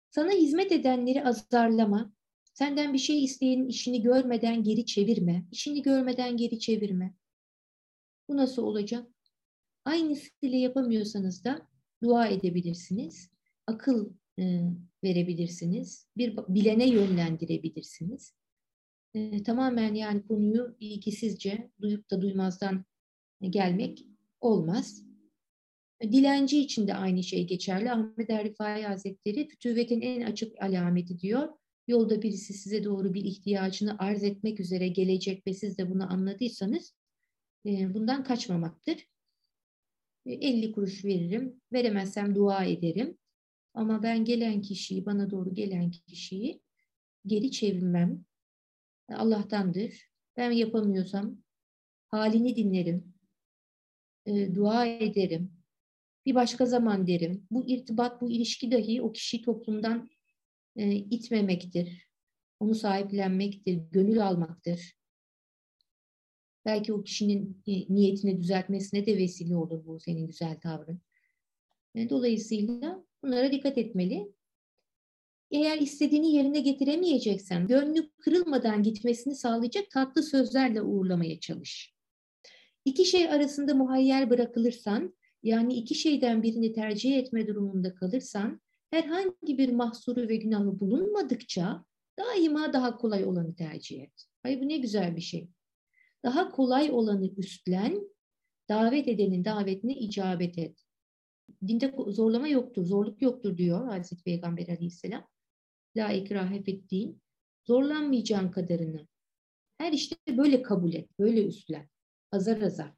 Sana 0.10 0.32
hizmet 0.32 0.71
edenleri 0.71 1.23
azarlama. 1.23 2.13
Senden 2.43 2.93
bir 2.93 2.97
şey 2.97 3.23
isteyenin 3.23 3.67
işini 3.67 4.02
görmeden 4.02 4.63
geri 4.63 4.86
çevirme. 4.86 5.45
İşini 5.52 5.82
görmeden 5.82 6.38
geri 6.38 6.60
çevirme. 6.60 7.13
Bu 8.28 8.38
nasıl 8.38 8.63
olacak? 8.63 9.08
Aynısıyla 9.86 10.58
yapamıyorsanız 10.58 11.43
da 11.43 11.67
dua 12.04 12.28
edebilirsiniz. 12.28 13.30
Akıl 13.67 14.10
e, 14.39 14.62
verebilirsiniz. 15.04 16.08
Bir 16.17 16.38
bilene 16.38 16.89
yönlendirebilirsiniz. 16.89 18.34
E, 19.13 19.43
tamamen 19.43 19.93
yani 19.93 20.28
konuyu 20.28 20.75
ilgisizce 20.80 21.71
duyup 21.82 22.12
da 22.12 22.21
duymazdan 22.21 22.86
gelmek 23.41 24.06
olmaz. 24.41 25.09
Dilenci 26.01 26.59
için 26.59 26.88
de 26.88 26.93
aynı 26.93 27.23
şey 27.23 27.47
geçerli. 27.47 27.91
Ahmet 27.91 28.29
Erifai 28.29 28.83
Hazretleri 28.83 29.47
fütüvetin 29.47 30.01
en 30.01 30.21
açık 30.21 30.62
alameti 30.62 31.19
diyor. 31.19 31.49
Yolda 31.88 32.21
birisi 32.21 32.53
size 32.53 32.83
doğru 32.83 33.13
bir 33.13 33.25
ihtiyacını 33.25 33.95
arz 33.99 34.23
etmek 34.23 34.59
üzere 34.59 34.88
gelecek 34.88 35.47
ve 35.47 35.53
siz 35.53 35.77
de 35.77 35.89
bunu 35.89 36.13
anladıysanız 36.13 36.93
e, 37.65 37.93
bundan 37.93 38.23
kaçmamaktır. 38.23 39.07
50 40.25 40.65
e, 40.65 40.71
kuruş 40.71 41.05
veririm, 41.05 41.62
veremezsem 41.73 42.35
dua 42.35 42.63
ederim. 42.63 43.17
Ama 43.73 44.03
ben 44.03 44.25
gelen 44.25 44.62
kişiyi, 44.62 45.05
bana 45.05 45.31
doğru 45.31 45.53
gelen 45.53 45.91
kişiyi 45.91 46.62
geri 47.25 47.51
çevirmem. 47.51 48.25
Allah'tandır. 49.09 50.09
Ben 50.38 50.51
yapamıyorsam 50.51 51.38
halini 52.07 52.55
dinlerim, 52.55 53.13
e, 54.25 54.55
dua 54.55 54.85
ederim, 54.85 55.59
bir 56.25 56.36
başka 56.36 56.65
zaman 56.65 57.08
derim. 57.08 57.47
Bu 57.51 57.67
irtibat, 57.67 58.21
bu 58.21 58.32
ilişki 58.32 58.71
dahi 58.71 59.01
o 59.01 59.12
kişiyi 59.12 59.41
toplumdan 59.41 60.10
e, 60.75 60.95
itmemektir. 60.95 62.08
Onu 62.60 62.75
sahiplenmektir, 62.75 63.82
gönül 63.91 64.27
almaktır. 64.27 64.93
Belki 66.65 66.93
o 66.93 67.03
kişinin 67.03 67.62
e, 67.67 67.93
niyetini 67.93 68.41
düzeltmesine 68.41 69.05
de 69.05 69.17
vesile 69.17 69.55
olur 69.55 69.86
bu 69.86 69.99
senin 69.99 70.27
güzel 70.27 70.60
tavrın. 70.60 71.01
E, 71.95 72.10
dolayısıyla 72.10 73.03
bunlara 73.23 73.51
dikkat 73.51 73.77
etmeli. 73.77 74.32
Eğer 75.51 75.77
istediğini 75.77 76.36
yerine 76.36 76.60
getiremeyeceksen, 76.60 77.67
gönlü 77.67 78.10
kırılmadan 78.17 78.84
gitmesini 78.84 79.36
sağlayacak 79.36 79.91
tatlı 79.91 80.23
sözlerle 80.23 80.82
uğurlamaya 80.82 81.39
çalış. 81.39 81.93
İki 82.86 83.05
şey 83.05 83.29
arasında 83.29 83.73
muhayyer 83.73 84.29
bırakılırsan, 84.29 85.13
yani 85.43 85.73
iki 85.73 85.95
şeyden 85.95 86.43
birini 86.43 86.73
tercih 86.73 87.17
etme 87.17 87.47
durumunda 87.47 87.95
kalırsan, 87.95 88.62
herhangi 88.89 89.58
bir 89.58 89.69
mahsuru 89.69 90.28
ve 90.28 90.36
günahı 90.36 90.80
bulunmadıkça 90.80 91.86
daima 92.19 92.73
daha 92.73 92.97
kolay 92.97 93.25
olanı 93.25 93.56
tercih 93.56 94.02
et. 94.02 94.25
Ay 94.43 94.62
bu 94.62 94.67
ne 94.67 94.78
güzel 94.78 95.15
bir 95.15 95.21
şey. 95.21 95.49
Daha 96.23 96.49
kolay 96.52 96.91
olanı 96.91 97.28
üstlen, 97.38 98.02
davet 98.69 99.08
edenin 99.08 99.45
davetine 99.45 99.93
icabet 99.93 100.58
et. 100.58 100.80
Dinde 101.67 101.95
zorlama 102.08 102.47
yoktur, 102.47 102.86
zorluk 102.86 103.21
yoktur 103.21 103.58
diyor 103.58 103.88
Hazreti 103.88 104.23
Peygamber 104.23 104.67
Aleyhisselam. 104.67 105.28
La 105.97 106.12
ikrahe 106.12 106.63
fettin. 106.63 107.21
Zorlanmayacağın 107.67 108.52
kadarını. 108.52 109.08
Her 109.78 109.93
işte 109.93 110.15
böyle 110.38 110.62
kabul 110.62 110.93
et, 110.93 111.19
böyle 111.19 111.45
üstlen. 111.45 111.89
Azar 112.32 112.62
azar. 112.62 112.93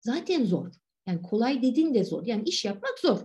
Zaten 0.00 0.44
zor. 0.44 0.74
Yani 1.08 1.22
kolay 1.22 1.62
dediğin 1.62 1.94
de 1.94 2.04
zor. 2.04 2.26
Yani 2.26 2.42
iş 2.48 2.64
yapmak 2.64 2.98
zor. 2.98 3.20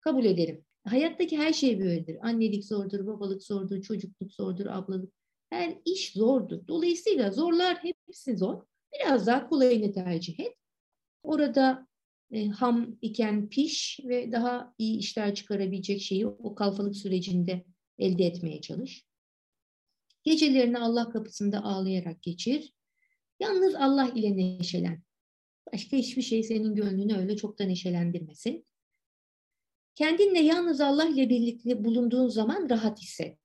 Kabul 0.00 0.24
ederim. 0.24 0.64
Hayattaki 0.84 1.38
her 1.38 1.52
şey 1.52 1.80
böyledir. 1.80 2.18
Annelik 2.22 2.64
zordur, 2.64 3.06
babalık 3.06 3.42
zordur, 3.42 3.82
çocukluk 3.82 4.32
zordur, 4.32 4.66
ablalık. 4.66 5.12
Her 5.50 5.78
iş 5.84 6.12
zordur. 6.12 6.66
Dolayısıyla 6.68 7.30
zorlar 7.30 7.78
hepsi 7.82 8.36
zor. 8.36 8.62
Biraz 8.94 9.26
daha 9.26 9.48
kolayını 9.48 9.92
tercih 9.92 10.40
et. 10.40 10.54
Orada 11.22 11.86
e, 12.30 12.48
ham 12.48 12.98
iken 13.02 13.48
piş 13.48 14.00
ve 14.04 14.32
daha 14.32 14.74
iyi 14.78 14.98
işler 14.98 15.34
çıkarabilecek 15.34 16.00
şeyi 16.00 16.26
o 16.26 16.54
kalfalık 16.54 16.96
sürecinde 16.96 17.64
elde 17.98 18.24
etmeye 18.24 18.60
çalış. 18.60 19.04
Gecelerini 20.22 20.78
Allah 20.78 21.08
kapısında 21.10 21.64
ağlayarak 21.64 22.22
geçir. 22.22 22.72
Yalnız 23.40 23.74
Allah 23.74 24.08
ile 24.14 24.36
neşelen. 24.36 25.05
Başka 25.72 25.96
hiçbir 25.96 26.22
şey 26.22 26.42
senin 26.42 26.74
gönlünü 26.74 27.16
öyle 27.16 27.36
çok 27.36 27.58
da 27.58 27.64
neşelendirmesin. 27.64 28.66
Kendinle 29.94 30.38
yalnız 30.38 30.80
Allah 30.80 31.04
ile 31.04 31.28
birlikte 31.28 31.84
bulunduğun 31.84 32.28
zaman 32.28 32.70
rahat 32.70 33.00
hisset. 33.00 33.38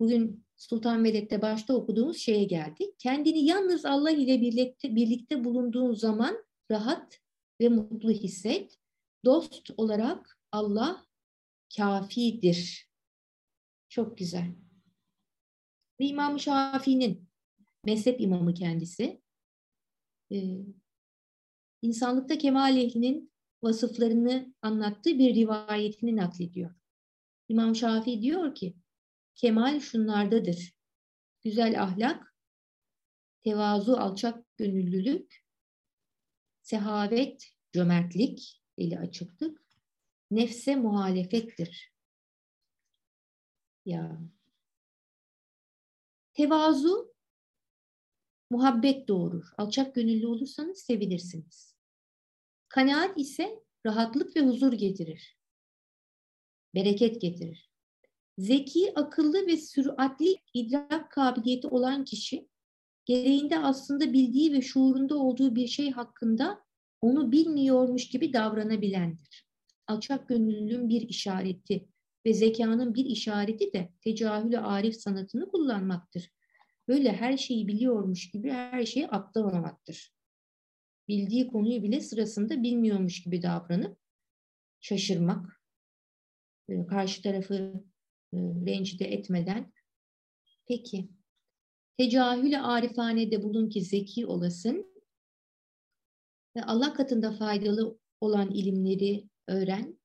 Bugün 0.00 0.44
Sultan 0.56 1.04
Veled'de 1.04 1.42
başta 1.42 1.74
okuduğumuz 1.74 2.16
şeye 2.16 2.44
geldik. 2.44 2.98
Kendini 2.98 3.44
yalnız 3.44 3.84
Allah 3.84 4.10
ile 4.10 4.40
birlikte, 4.40 4.94
birlikte 4.94 5.44
bulunduğun 5.44 5.94
zaman 5.94 6.44
rahat 6.70 7.20
ve 7.60 7.68
mutlu 7.68 8.10
hisset. 8.10 8.78
Dost 9.24 9.70
olarak 9.76 10.38
Allah 10.52 11.06
kafidir. 11.76 12.88
Çok 13.88 14.18
güzel. 14.18 14.54
İmam 15.98 16.38
Şafii'nin 16.38 17.28
mezhep 17.84 18.20
imamı 18.20 18.54
kendisi. 18.54 19.22
Ee, 20.32 20.58
insanlıkta 21.82 22.38
kemal 22.38 22.76
ehlinin 22.76 23.32
vasıflarını 23.62 24.54
anlattığı 24.62 25.18
bir 25.18 25.34
rivayetini 25.34 26.16
naklediyor. 26.16 26.74
İmam 27.48 27.76
Şafii 27.76 28.22
diyor 28.22 28.54
ki, 28.54 28.76
kemal 29.34 29.80
şunlardadır. 29.80 30.74
Güzel 31.44 31.82
ahlak, 31.82 32.36
tevazu, 33.44 33.92
alçak 33.92 34.56
gönüllülük, 34.56 35.44
sehavet, 36.62 37.48
cömertlik, 37.72 38.62
eli 38.78 38.98
açıklık, 38.98 39.62
nefse 40.30 40.76
muhalefettir. 40.76 41.92
Ya. 43.84 44.20
Tevazu 46.32 47.14
muhabbet 48.50 49.08
doğurur. 49.08 49.52
Alçak 49.58 49.94
gönüllü 49.94 50.26
olursanız 50.26 50.78
sevilirsiniz. 50.78 51.71
Kanaat 52.72 53.18
ise 53.18 53.62
rahatlık 53.86 54.36
ve 54.36 54.40
huzur 54.40 54.72
getirir. 54.72 55.38
Bereket 56.74 57.20
getirir. 57.20 57.70
Zeki, 58.38 58.92
akıllı 58.94 59.46
ve 59.46 59.56
süratli 59.56 60.36
idrak 60.54 61.10
kabiliyeti 61.10 61.66
olan 61.66 62.04
kişi 62.04 62.48
gereğinde 63.04 63.58
aslında 63.58 64.12
bildiği 64.12 64.52
ve 64.52 64.62
şuurunda 64.62 65.18
olduğu 65.18 65.54
bir 65.54 65.66
şey 65.66 65.90
hakkında 65.90 66.64
onu 67.00 67.32
bilmiyormuş 67.32 68.08
gibi 68.08 68.32
davranabilendir. 68.32 69.46
Alçak 69.86 70.28
gönüllülüğün 70.28 70.88
bir 70.88 71.08
işareti 71.08 71.88
ve 72.26 72.34
zekanın 72.34 72.94
bir 72.94 73.04
işareti 73.04 73.72
de 73.72 73.92
tecahülü 74.00 74.58
arif 74.58 74.96
sanatını 74.96 75.48
kullanmaktır. 75.48 76.30
Böyle 76.88 77.12
her 77.12 77.36
şeyi 77.36 77.68
biliyormuş 77.68 78.30
gibi 78.30 78.50
her 78.50 78.86
şeyi 78.86 79.08
atlamamaktır. 79.08 80.21
Bildiği 81.08 81.48
konuyu 81.48 81.82
bile 81.82 82.00
sırasında 82.00 82.62
bilmiyormuş 82.62 83.22
gibi 83.22 83.42
davranıp 83.42 83.98
şaşırmak, 84.80 85.62
e, 86.68 86.86
karşı 86.86 87.22
tarafı 87.22 87.54
e, 88.32 88.36
rencide 88.38 89.04
etmeden. 89.04 89.72
Peki, 90.68 91.08
tecahülü 91.98 92.58
arifanede 92.58 93.42
bulun 93.42 93.68
ki 93.68 93.82
zeki 93.82 94.26
olasın 94.26 94.92
ve 96.56 96.62
Allah 96.64 96.94
katında 96.94 97.32
faydalı 97.32 97.98
olan 98.20 98.50
ilimleri 98.50 99.28
öğren 99.48 99.98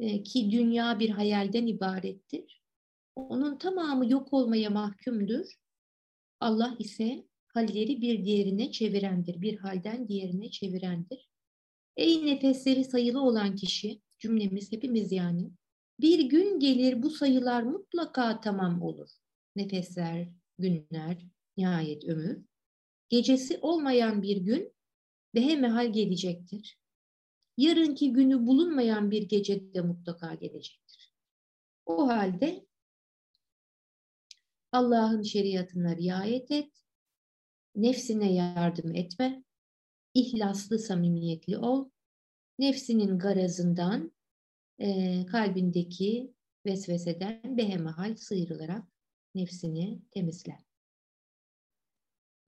e, 0.00 0.22
ki 0.22 0.50
dünya 0.50 0.98
bir 0.98 1.10
hayalden 1.10 1.66
ibarettir. 1.66 2.62
Onun 3.16 3.58
tamamı 3.58 4.10
yok 4.10 4.32
olmaya 4.32 4.70
mahkumdur. 4.70 5.46
Allah 6.40 6.76
ise 6.78 7.26
halleri 7.56 8.00
bir 8.00 8.24
diğerine 8.24 8.72
çevirendir. 8.72 9.40
Bir 9.40 9.58
halden 9.58 10.08
diğerine 10.08 10.50
çevirendir. 10.50 11.28
Ey 11.96 12.26
nefesleri 12.26 12.84
sayılı 12.84 13.22
olan 13.22 13.56
kişi, 13.56 14.00
cümlemiz 14.18 14.72
hepimiz 14.72 15.12
yani, 15.12 15.50
bir 16.00 16.20
gün 16.20 16.60
gelir 16.60 17.02
bu 17.02 17.10
sayılar 17.10 17.62
mutlaka 17.62 18.40
tamam 18.40 18.82
olur. 18.82 19.10
Nefesler, 19.56 20.28
günler, 20.58 21.26
nihayet 21.56 22.04
ömür. 22.04 22.44
Gecesi 23.08 23.58
olmayan 23.58 24.22
bir 24.22 24.36
gün 24.36 24.72
behemehal 25.34 25.92
gelecektir. 25.92 26.78
Yarınki 27.56 28.12
günü 28.12 28.46
bulunmayan 28.46 29.10
bir 29.10 29.22
gece 29.22 29.74
de 29.74 29.80
mutlaka 29.80 30.34
gelecektir. 30.34 31.12
O 31.86 32.08
halde 32.08 32.66
Allah'ın 34.72 35.22
şeriatına 35.22 35.96
riayet 35.96 36.50
et, 36.50 36.85
nefsine 37.76 38.34
yardım 38.34 38.94
etme, 38.94 39.44
ihlaslı, 40.14 40.78
samimiyetli 40.78 41.58
ol, 41.58 41.90
nefsinin 42.58 43.18
garazından, 43.18 44.12
e, 44.78 45.26
kalbindeki 45.26 46.34
vesveseden 46.66 47.56
behemahal 47.56 48.16
sıyrılarak 48.16 48.84
nefsini 49.34 50.00
temizle. 50.10 50.58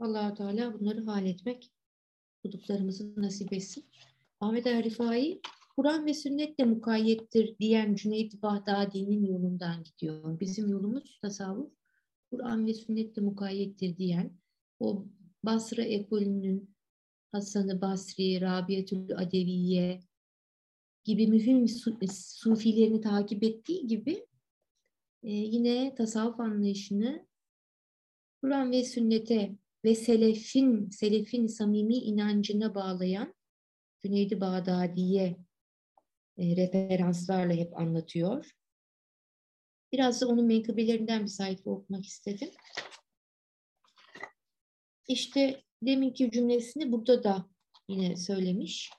allah 0.00 0.34
Teala 0.34 0.80
bunları 0.80 1.04
hal 1.04 1.26
etmek 1.26 1.70
kuduklarımızı 2.42 3.22
nasip 3.22 3.52
etsin. 3.52 3.84
Ahmet 4.40 4.66
Er 4.66 4.84
Rifai, 4.84 5.40
Kur'an 5.76 6.06
ve 6.06 6.14
sünnetle 6.14 6.64
mukayyettir 6.64 7.58
diyen 7.58 7.94
Cüneyt 7.94 8.42
Bağdadi'nin 8.42 9.24
yolundan 9.24 9.84
gidiyor. 9.84 10.40
Bizim 10.40 10.68
yolumuz 10.68 11.18
tasavvuf, 11.22 11.72
Kur'an 12.30 12.66
ve 12.66 12.74
sünnetle 12.74 13.22
mukayyettir 13.22 13.96
diyen 13.96 14.38
o 14.80 15.06
Basra 15.44 15.82
ekolünün 15.82 16.74
Hasan-ı 17.32 17.80
Basri, 17.80 18.40
Rabietül 18.40 19.16
Adeviye 19.16 20.00
gibi 21.04 21.26
mühim 21.26 21.68
sufilerini 22.08 23.00
takip 23.00 23.42
ettiği 23.42 23.86
gibi 23.86 24.26
e, 25.22 25.30
yine 25.30 25.94
tasavvuf 25.94 26.40
anlayışını 26.40 27.26
Kur'an 28.42 28.72
ve 28.72 28.84
sünnete 28.84 29.56
ve 29.84 29.94
selefin, 29.94 30.90
selefin 30.90 31.46
samimi 31.46 31.94
inancına 31.94 32.74
bağlayan 32.74 33.34
Cüneydi 34.02 34.40
Bağdadi'ye 34.40 35.36
e, 36.38 36.56
referanslarla 36.56 37.52
hep 37.52 37.76
anlatıyor. 37.76 38.50
Biraz 39.92 40.20
da 40.20 40.28
onun 40.28 40.46
menkıbelerinden 40.46 41.22
bir 41.22 41.30
sayfa 41.30 41.70
okumak 41.70 42.06
istedim. 42.06 42.48
İşte 45.08 45.62
deminki 45.82 46.30
cümlesini 46.30 46.92
burada 46.92 47.24
da 47.24 47.48
yine 47.88 48.16
söylemiş. 48.16 48.90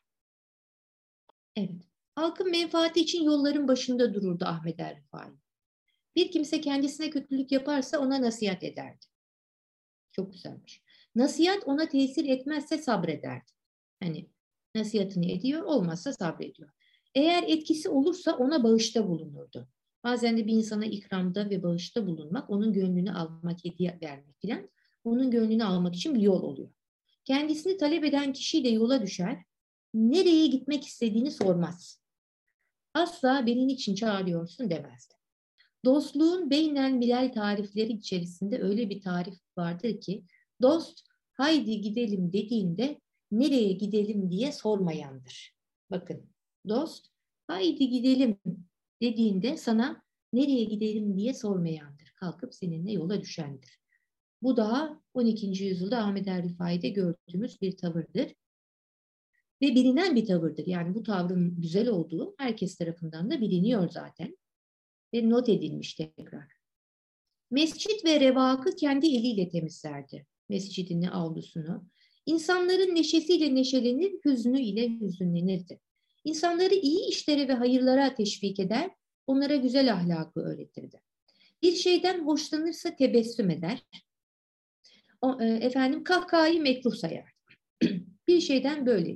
Evet. 1.55 1.89
Halkın 2.15 2.51
menfaati 2.51 2.99
için 2.99 3.23
yolların 3.23 3.67
başında 3.67 4.13
dururdu 4.13 4.45
Ahmet 4.45 4.79
Er. 4.79 5.03
Bir 6.15 6.31
kimse 6.31 6.61
kendisine 6.61 7.09
kötülük 7.09 7.51
yaparsa 7.51 7.99
ona 7.99 8.21
nasihat 8.21 8.63
ederdi. 8.63 9.05
Çok 10.11 10.33
güzelmiş. 10.33 10.81
Nasihat 11.15 11.67
ona 11.67 11.87
tesir 11.87 12.25
etmezse 12.25 12.77
sabrederdi. 12.77 13.51
Hani 14.03 14.29
nasihatini 14.75 15.31
ediyor, 15.31 15.61
olmazsa 15.61 16.13
sabrediyor. 16.13 16.69
Eğer 17.15 17.43
etkisi 17.43 17.89
olursa 17.89 18.31
ona 18.37 18.63
bağışta 18.63 19.07
bulunurdu. 19.07 19.67
Bazen 20.03 20.37
de 20.37 20.47
bir 20.47 20.53
insana 20.53 20.85
ikramda 20.85 21.49
ve 21.49 21.63
bağışta 21.63 22.07
bulunmak, 22.07 22.49
onun 22.49 22.73
gönlünü 22.73 23.11
almak, 23.11 23.65
hediye 23.65 23.99
vermek 24.01 24.41
filan, 24.41 24.69
onun 25.03 25.31
gönlünü 25.31 25.63
almak 25.63 25.95
için 25.95 26.15
bir 26.15 26.21
yol 26.21 26.43
oluyor. 26.43 26.69
Kendisini 27.25 27.77
talep 27.77 28.03
eden 28.03 28.33
kişiyle 28.33 28.69
yola 28.69 29.01
düşer, 29.01 29.43
nereye 29.93 30.47
gitmek 30.47 30.85
istediğini 30.85 31.31
sormaz. 31.31 32.01
Asla 32.93 33.45
beni 33.45 33.71
için 33.71 33.95
çağırıyorsun 33.95 34.69
demezdi. 34.69 35.13
Dostluğun 35.85 36.49
beynen 36.49 37.01
bilal 37.01 37.31
tarifleri 37.33 37.91
içerisinde 37.91 38.61
öyle 38.61 38.89
bir 38.89 39.01
tarif 39.01 39.39
vardır 39.57 40.01
ki, 40.01 40.23
dost 40.61 41.01
haydi 41.33 41.81
gidelim 41.81 42.33
dediğinde 42.33 42.99
nereye 43.31 43.71
gidelim 43.71 44.31
diye 44.31 44.51
sormayandır. 44.51 45.55
Bakın 45.91 46.29
dost 46.67 47.07
haydi 47.47 47.89
gidelim 47.89 48.39
dediğinde 49.01 49.57
sana 49.57 50.03
nereye 50.33 50.63
gidelim 50.63 51.17
diye 51.17 51.33
sormayandır. 51.33 52.13
Kalkıp 52.15 52.55
seninle 52.55 52.91
yola 52.91 53.21
düşendir. 53.21 53.79
Bu 54.41 54.57
daha 54.57 55.01
12. 55.13 55.63
yüzyılda 55.63 55.97
Ahmet 55.97 56.27
Er 56.27 56.43
Rifai'de 56.43 56.89
gördüğümüz 56.89 57.61
bir 57.61 57.77
tavırdır. 57.77 58.33
Ve 59.61 59.75
bilinen 59.75 60.15
bir 60.15 60.25
tavırdır. 60.25 60.67
Yani 60.67 60.95
bu 60.95 61.03
tavrın 61.03 61.61
güzel 61.61 61.87
olduğu 61.87 62.35
herkes 62.37 62.75
tarafından 62.75 63.31
da 63.31 63.41
biliniyor 63.41 63.89
zaten. 63.89 64.37
Ve 65.13 65.29
not 65.29 65.49
edilmiş 65.49 65.93
tekrar. 65.93 66.47
Mescit 67.51 68.05
ve 68.05 68.19
revakı 68.19 68.75
kendi 68.75 69.07
eliyle 69.07 69.49
temizlerdi. 69.49 70.25
Mescidini, 70.49 71.11
avlusunu. 71.11 71.85
İnsanların 72.25 72.95
neşesiyle 72.95 73.55
neşelenir, 73.55 74.11
hüznü 74.25 74.61
ile 74.61 74.89
hüzünlenirdi. 74.89 75.79
İnsanları 76.23 76.75
iyi 76.75 77.09
işlere 77.09 77.47
ve 77.47 77.53
hayırlara 77.53 78.15
teşvik 78.15 78.59
eder, 78.59 78.91
onlara 79.27 79.55
güzel 79.55 79.93
ahlakı 79.93 80.39
öğretirdi. 80.39 81.01
Bir 81.61 81.71
şeyden 81.71 82.25
hoşlanırsa 82.25 82.95
tebessüm 82.95 83.49
eder. 83.49 83.83
O, 85.21 85.41
e, 85.41 85.45
efendim 85.45 86.03
kahkahayı 86.03 86.61
mekruh 86.61 86.95
sayar. 86.95 87.33
bir 88.27 88.41
şeyden 88.41 88.85
böyle. 88.85 89.15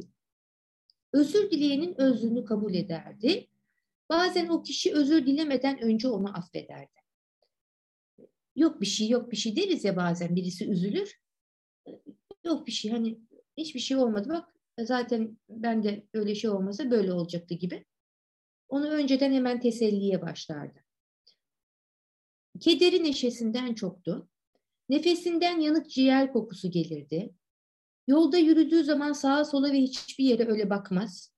Özür 1.14 1.52
dileyenin 1.52 2.02
özrünü 2.02 2.46
kabul 2.46 2.74
ederdi. 2.74 3.48
Bazen 4.10 4.48
o 4.48 4.64
kişi 4.64 4.94
özür 4.94 5.26
dilemeden 5.26 5.82
önce 5.82 6.08
onu 6.08 6.38
affederdi. 6.38 7.00
Yok 8.56 8.82
bir 8.82 8.86
şey, 8.86 9.10
yok 9.10 9.32
bir 9.32 9.38
şey 9.38 9.56
deriz 9.56 9.84
ya 9.84 9.96
bazen 9.96 10.36
birisi 10.36 10.70
üzülür. 10.70 11.20
Yok 12.46 12.68
bir 12.68 12.72
şey 12.72 12.92
hani 12.92 13.20
hiçbir 13.58 13.80
şey 13.80 13.98
olmadı 13.98 14.30
bak 14.30 14.54
zaten 14.80 15.38
ben 15.50 15.84
de 15.84 16.08
öyle 16.14 16.36
şey 16.36 16.50
olmasa 16.50 16.92
böyle 16.92 17.14
olacaktı 17.14 17.54
gibi. 17.54 17.86
Onu 18.70 18.90
önceden 18.90 19.34
hemen 19.34 19.60
teselliye 19.60 20.22
başlardı. 20.22 20.80
Kederi 22.60 23.04
neşesinden 23.04 23.74
çoktu. 23.74 24.30
Nefesinden 24.90 25.60
yanık 25.60 25.90
ciğer 25.90 26.34
kokusu 26.34 26.72
gelirdi. 26.72 27.34
Yolda 28.08 28.38
yürüdüğü 28.38 28.84
zaman 28.84 29.14
sağa 29.14 29.46
sola 29.46 29.72
ve 29.72 29.78
hiçbir 29.78 30.26
yere 30.26 30.48
öyle 30.48 30.70
bakmaz. 30.70 31.34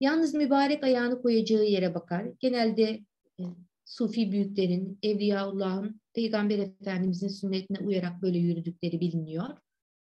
Yalnız 0.00 0.34
mübarek 0.34 0.84
ayağını 0.84 1.22
koyacağı 1.22 1.64
yere 1.64 1.94
bakar. 1.94 2.26
Genelde 2.40 3.00
e, 3.40 3.42
Sufi 3.84 4.32
büyüklerin, 4.32 4.98
Evliyaullah'ın, 5.02 6.00
Peygamber 6.14 6.58
Efendimizin 6.58 7.28
sünnetine 7.28 7.78
uyarak 7.78 8.22
böyle 8.22 8.38
yürüdükleri 8.38 9.00
biliniyor. 9.00 9.48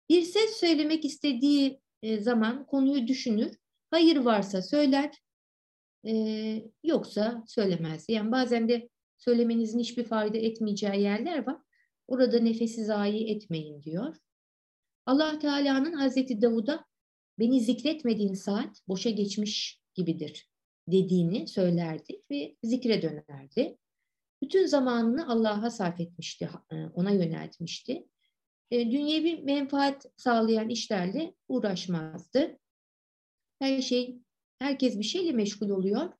Bir 0.09 0.21
ses 0.21 0.51
söylemek 0.51 1.05
istediği 1.05 1.81
e, 2.01 2.19
zaman 2.19 2.65
konuyu 2.65 3.07
düşünür. 3.07 3.51
Hayır 3.91 4.17
varsa 4.17 4.61
söyler, 4.61 5.11
e, 6.07 6.13
yoksa 6.83 7.43
söylemez. 7.47 8.05
Yani 8.09 8.31
bazen 8.31 8.69
de 8.69 8.89
söylemenizin 9.17 9.79
hiçbir 9.79 10.03
fayda 10.03 10.37
etmeyeceği 10.37 11.01
yerler 11.01 11.47
var. 11.47 11.57
Orada 12.07 12.39
nefesi 12.39 12.85
zayi 12.85 13.35
etmeyin 13.35 13.83
diyor. 13.83 14.15
Allah 15.05 15.39
Teala'nın 15.39 15.93
Hazreti 15.93 16.41
Davud'a 16.41 16.85
beni 17.39 17.61
zikretmediğin 17.61 18.33
saat 18.33 18.87
boşa 18.87 19.09
geçmiş 19.09 19.81
gibidir 19.93 20.49
dediğini 20.87 21.47
söylerdi 21.47 22.21
ve 22.31 22.55
zikre 22.63 23.01
dönerdi. 23.01 23.77
Bütün 24.41 24.65
zamanını 24.65 25.29
Allah'a 25.29 25.69
sarf 25.69 25.99
etmişti, 25.99 26.49
e, 26.71 26.85
ona 26.85 27.11
yöneltmişti. 27.11 28.07
E, 28.71 28.91
dünyevi 28.91 29.41
menfaat 29.43 30.05
sağlayan 30.17 30.69
işlerle 30.69 31.33
uğraşmazdı. 31.47 32.59
Her 33.59 33.81
şey, 33.81 34.19
herkes 34.59 34.99
bir 34.99 35.03
şeyle 35.03 35.31
meşgul 35.31 35.69
oluyor. 35.69 36.13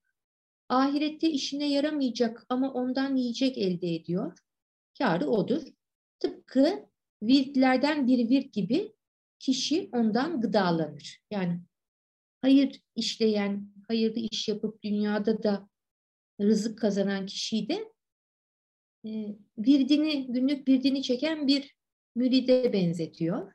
Ahirette 0.70 1.30
işine 1.30 1.70
yaramayacak 1.70 2.46
ama 2.50 2.74
ondan 2.74 3.16
yiyecek 3.16 3.58
elde 3.58 3.96
ediyor. 3.96 4.43
Kârı 4.98 5.28
odur. 5.28 5.62
Tıpkı 6.20 6.90
virtlerden 7.24 8.08
bir 8.08 8.30
virt 8.30 8.54
gibi 8.54 8.94
kişi 9.40 9.90
ondan 9.92 10.42
gıdalanır. 10.42 11.22
Yani 11.32 11.62
hayır 12.42 12.82
işleyen, 12.96 13.74
hayırlı 13.88 14.20
iş 14.20 14.48
yapıp 14.48 14.84
dünyada 14.84 15.44
da 15.44 15.70
rızık 16.42 16.80
kazanan 16.80 17.26
kişiyi 17.26 17.70
de 17.70 17.94
e, 19.06 19.36
virdini, 19.58 20.28
günlük 20.28 20.68
virdini 20.68 21.04
çeken 21.04 21.48
bir 21.48 21.76
müride 22.16 22.74
benzetiyor. 22.74 23.54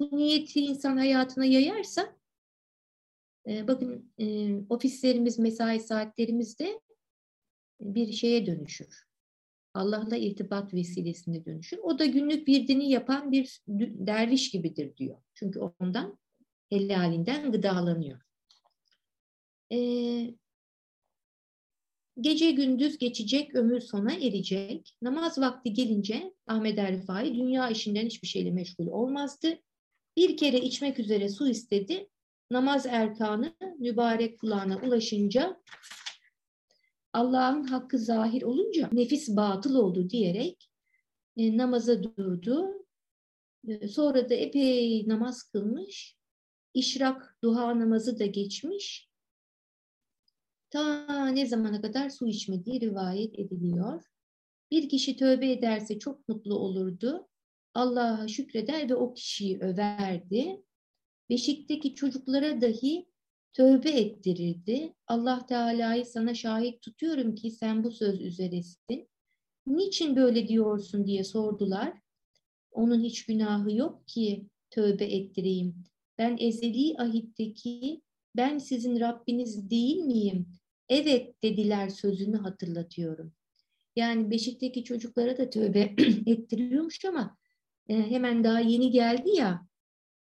Bu 0.00 0.16
niyeti 0.16 0.60
insan 0.60 0.96
hayatına 0.96 1.44
yayarsa 1.44 2.16
e, 3.48 3.68
bakın 3.68 4.12
e, 4.18 4.54
ofislerimiz, 4.68 5.38
mesai 5.38 5.80
saatlerimizde 5.80 6.80
bir 7.80 8.12
şeye 8.12 8.46
dönüşür. 8.46 9.05
Allah'la 9.76 10.16
irtibat 10.16 10.74
vesilesine 10.74 11.44
dönüşür. 11.44 11.78
O 11.82 11.98
da 11.98 12.04
günlük 12.04 12.48
virdini 12.48 12.90
yapan 12.90 13.32
bir 13.32 13.60
derviş 13.68 14.50
gibidir 14.50 14.96
diyor. 14.96 15.16
Çünkü 15.34 15.60
ondan 15.60 16.18
helalinden 16.70 17.52
gıdalanıyor. 17.52 18.20
Ee, 19.72 20.34
gece 22.20 22.50
gündüz 22.50 22.98
geçecek, 22.98 23.54
ömür 23.54 23.80
sona 23.80 24.12
erecek. 24.12 24.96
Namaz 25.02 25.38
vakti 25.38 25.72
gelince 25.72 26.34
Ahmet 26.46 26.78
Erifai 26.78 27.34
dünya 27.34 27.70
işinden 27.70 28.06
hiçbir 28.06 28.28
şeyle 28.28 28.50
meşgul 28.50 28.86
olmazdı. 28.86 29.58
Bir 30.16 30.36
kere 30.36 30.58
içmek 30.58 30.98
üzere 30.98 31.28
su 31.28 31.48
istedi. 31.48 32.08
Namaz 32.50 32.86
erkanı 32.86 33.54
mübarek 33.78 34.38
kulağına 34.40 34.76
ulaşınca 34.76 35.60
Allah'ın 37.16 37.64
hakkı 37.64 37.98
zahir 37.98 38.42
olunca 38.42 38.88
nefis 38.92 39.36
batıl 39.36 39.74
oldu 39.74 40.10
diyerek 40.10 40.70
e, 41.36 41.56
namaza 41.56 42.02
durdu. 42.02 42.86
E, 43.68 43.88
sonra 43.88 44.28
da 44.30 44.34
epey 44.34 45.08
namaz 45.08 45.42
kılmış. 45.42 46.16
İşrak, 46.74 47.38
duha 47.42 47.78
namazı 47.78 48.18
da 48.18 48.26
geçmiş. 48.26 49.10
Ta 50.70 51.26
ne 51.28 51.46
zamana 51.46 51.82
kadar 51.82 52.10
su 52.10 52.28
içmediği 52.28 52.80
rivayet 52.80 53.38
ediliyor. 53.38 54.04
Bir 54.70 54.88
kişi 54.88 55.16
tövbe 55.16 55.52
ederse 55.52 55.98
çok 55.98 56.28
mutlu 56.28 56.58
olurdu. 56.58 57.28
Allah'a 57.74 58.28
şükreder 58.28 58.88
ve 58.90 58.94
o 58.94 59.14
kişiyi 59.14 59.58
överdi. 59.58 60.62
Beşikteki 61.30 61.94
çocuklara 61.94 62.60
dahi 62.60 63.06
tövbe 63.56 63.90
ettirirdi. 63.90 64.94
Allah 65.06 65.46
Teala'yı 65.46 66.04
sana 66.04 66.34
şahit 66.34 66.82
tutuyorum 66.82 67.34
ki 67.34 67.50
sen 67.50 67.84
bu 67.84 67.90
söz 67.90 68.20
üzeresin. 68.20 69.08
Niçin 69.66 70.16
böyle 70.16 70.48
diyorsun 70.48 71.06
diye 71.06 71.24
sordular. 71.24 71.92
Onun 72.70 73.02
hiç 73.02 73.26
günahı 73.26 73.76
yok 73.76 74.08
ki 74.08 74.46
tövbe 74.70 75.04
ettireyim. 75.04 75.74
Ben 76.18 76.36
ezeli 76.40 76.94
ahitteki 76.98 78.02
ben 78.36 78.58
sizin 78.58 79.00
Rabbiniz 79.00 79.70
değil 79.70 79.96
miyim? 79.96 80.46
Evet 80.88 81.42
dediler 81.42 81.88
sözünü 81.88 82.36
hatırlatıyorum. 82.36 83.32
Yani 83.96 84.30
Beşik'teki 84.30 84.84
çocuklara 84.84 85.38
da 85.38 85.50
tövbe 85.50 85.80
ettiriyormuş 86.26 87.04
ama 87.04 87.36
e, 87.88 88.10
hemen 88.10 88.44
daha 88.44 88.60
yeni 88.60 88.90
geldi 88.90 89.30
ya 89.36 89.65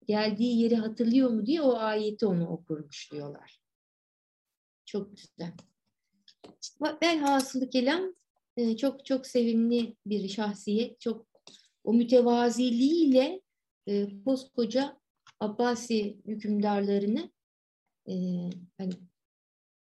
geldiği 0.09 0.61
yeri 0.62 0.76
hatırlıyor 0.76 1.30
mu 1.30 1.46
diye 1.46 1.62
o 1.62 1.76
ayeti 1.76 2.26
onu 2.26 2.48
okurmuş 2.48 3.12
diyorlar. 3.12 3.61
Çok 4.84 5.11
güzel. 5.16 5.52
Velhasılı 7.02 7.70
kelam 7.70 8.12
e, 8.56 8.76
çok 8.76 9.04
çok 9.04 9.26
sevimli 9.26 9.96
bir 10.06 10.28
şahsiyet. 10.28 11.00
Çok 11.00 11.26
o 11.84 11.92
mütevaziliğiyle 11.92 13.40
e, 13.86 14.22
koskoca 14.24 14.98
Abbasi 15.40 16.18
hükümdarlarını 16.26 17.30
e, 18.09 18.14
hani 18.78 18.92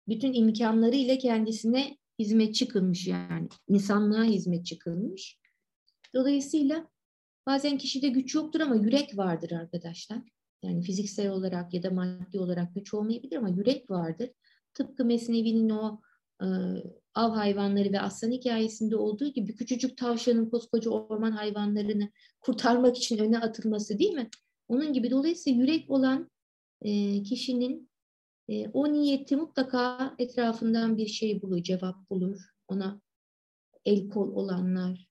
bütün 0.08 0.32
imkanlarıyla 0.32 1.18
kendisine 1.18 1.98
hizmetçi 2.18 2.68
kılmış 2.68 3.06
yani. 3.06 3.48
insanlığa 3.68 4.24
hizmetçi 4.24 4.78
kılmış. 4.78 5.38
Dolayısıyla 6.14 6.88
Bazen 7.46 7.78
kişide 7.78 8.08
güç 8.08 8.34
yoktur 8.34 8.60
ama 8.60 8.74
yürek 8.74 9.18
vardır 9.18 9.50
arkadaşlar. 9.52 10.18
Yani 10.62 10.82
fiziksel 10.82 11.30
olarak 11.30 11.74
ya 11.74 11.82
da 11.82 11.90
maddi 11.90 12.40
olarak 12.40 12.74
güç 12.74 12.94
olmayabilir 12.94 13.36
ama 13.36 13.48
yürek 13.48 13.90
vardır. 13.90 14.30
Tıpkı 14.74 15.04
Mesnevi'nin 15.04 15.70
o 15.70 16.00
e, 16.42 16.46
av 17.14 17.32
hayvanları 17.32 17.92
ve 17.92 18.00
aslan 18.00 18.30
hikayesinde 18.30 18.96
olduğu 18.96 19.28
gibi 19.28 19.54
küçücük 19.54 19.98
tavşanın 19.98 20.50
koskoca 20.50 20.90
orman 20.90 21.32
hayvanlarını 21.32 22.10
kurtarmak 22.40 22.96
için 22.96 23.18
öne 23.18 23.38
atılması 23.38 23.98
değil 23.98 24.12
mi? 24.12 24.28
Onun 24.68 24.92
gibi 24.92 25.10
dolayısıyla 25.10 25.60
yürek 25.60 25.90
olan 25.90 26.30
e, 26.82 27.22
kişinin 27.22 27.90
e, 28.48 28.68
o 28.68 28.92
niyeti 28.92 29.36
mutlaka 29.36 30.14
etrafından 30.18 30.96
bir 30.96 31.06
şey 31.06 31.42
bulur, 31.42 31.62
cevap 31.62 32.10
bulur. 32.10 32.40
Ona 32.68 33.00
el 33.84 34.08
kol 34.08 34.34
olanlar, 34.34 35.08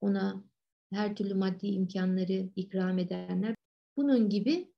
ona 0.00 0.44
her 0.92 1.16
türlü 1.16 1.34
maddi 1.34 1.66
imkanları 1.66 2.48
ikram 2.56 2.98
edenler. 2.98 3.54
Bunun 3.96 4.28
gibi 4.28 4.72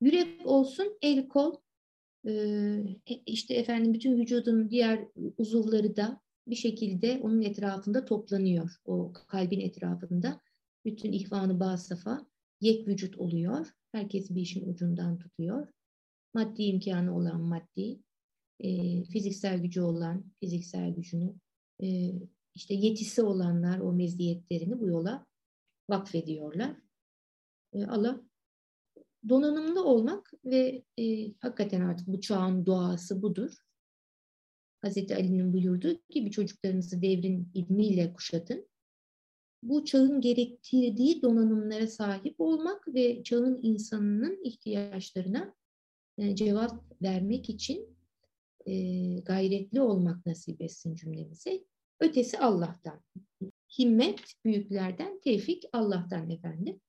yürek 0.00 0.46
olsun, 0.46 0.98
el 1.02 1.28
kol, 1.28 1.54
e, 2.26 2.82
işte 3.26 3.54
efendim 3.54 3.94
bütün 3.94 4.18
vücudun 4.18 4.70
diğer 4.70 5.08
uzuvları 5.38 5.96
da 5.96 6.20
bir 6.46 6.54
şekilde 6.54 7.20
onun 7.22 7.42
etrafında 7.42 8.04
toplanıyor. 8.04 8.76
O 8.84 9.12
kalbin 9.12 9.60
etrafında. 9.60 10.40
Bütün 10.84 11.12
ihvanı 11.12 11.60
basafa 11.60 12.26
yek 12.60 12.88
vücut 12.88 13.18
oluyor. 13.18 13.66
Herkes 13.92 14.30
bir 14.30 14.40
işin 14.40 14.68
ucundan 14.68 15.18
tutuyor. 15.18 15.68
Maddi 16.34 16.62
imkanı 16.62 17.16
olan 17.16 17.40
maddi, 17.40 18.00
e, 18.60 19.04
fiziksel 19.04 19.58
gücü 19.58 19.80
olan 19.80 20.24
fiziksel 20.40 20.94
gücünü, 20.94 21.34
e, 21.82 22.12
işte 22.54 22.74
yetisi 22.74 23.22
olanlar 23.22 23.78
o 23.78 23.92
meziyetlerini 23.92 24.80
bu 24.80 24.86
yola 24.86 25.26
vakfediyorlar. 25.90 26.76
E, 27.72 27.84
Allah 27.84 28.20
donanımlı 29.28 29.84
olmak 29.84 30.32
ve 30.44 30.84
e, 30.98 31.32
hakikaten 31.40 31.80
artık 31.80 32.06
bu 32.06 32.20
çağın 32.20 32.66
doğası 32.66 33.22
budur. 33.22 33.54
Hazreti 34.82 35.16
Ali'nin 35.16 35.52
buyurduğu 35.52 36.00
gibi 36.10 36.30
çocuklarınızı 36.30 37.02
devrin 37.02 37.50
ilmiyle 37.54 38.12
kuşatın. 38.12 38.68
Bu 39.62 39.84
çağın 39.84 40.20
gerektirdiği 40.20 41.22
donanımlara 41.22 41.86
sahip 41.86 42.40
olmak 42.40 42.94
ve 42.94 43.22
çağın 43.22 43.58
insanının 43.62 44.44
ihtiyaçlarına 44.44 45.54
e, 46.18 46.36
cevap 46.36 47.02
vermek 47.02 47.50
için 47.50 47.96
e, 48.66 48.74
gayretli 49.18 49.80
olmak 49.80 50.26
nasip 50.26 50.62
etsin 50.62 50.94
cümlemize. 50.94 51.64
Ötesi 52.00 52.38
Allah'tan 52.38 53.00
himmet 53.78 54.34
büyüklerden, 54.44 55.20
tevfik 55.24 55.64
Allah'tan 55.72 56.30
efendim. 56.30 56.80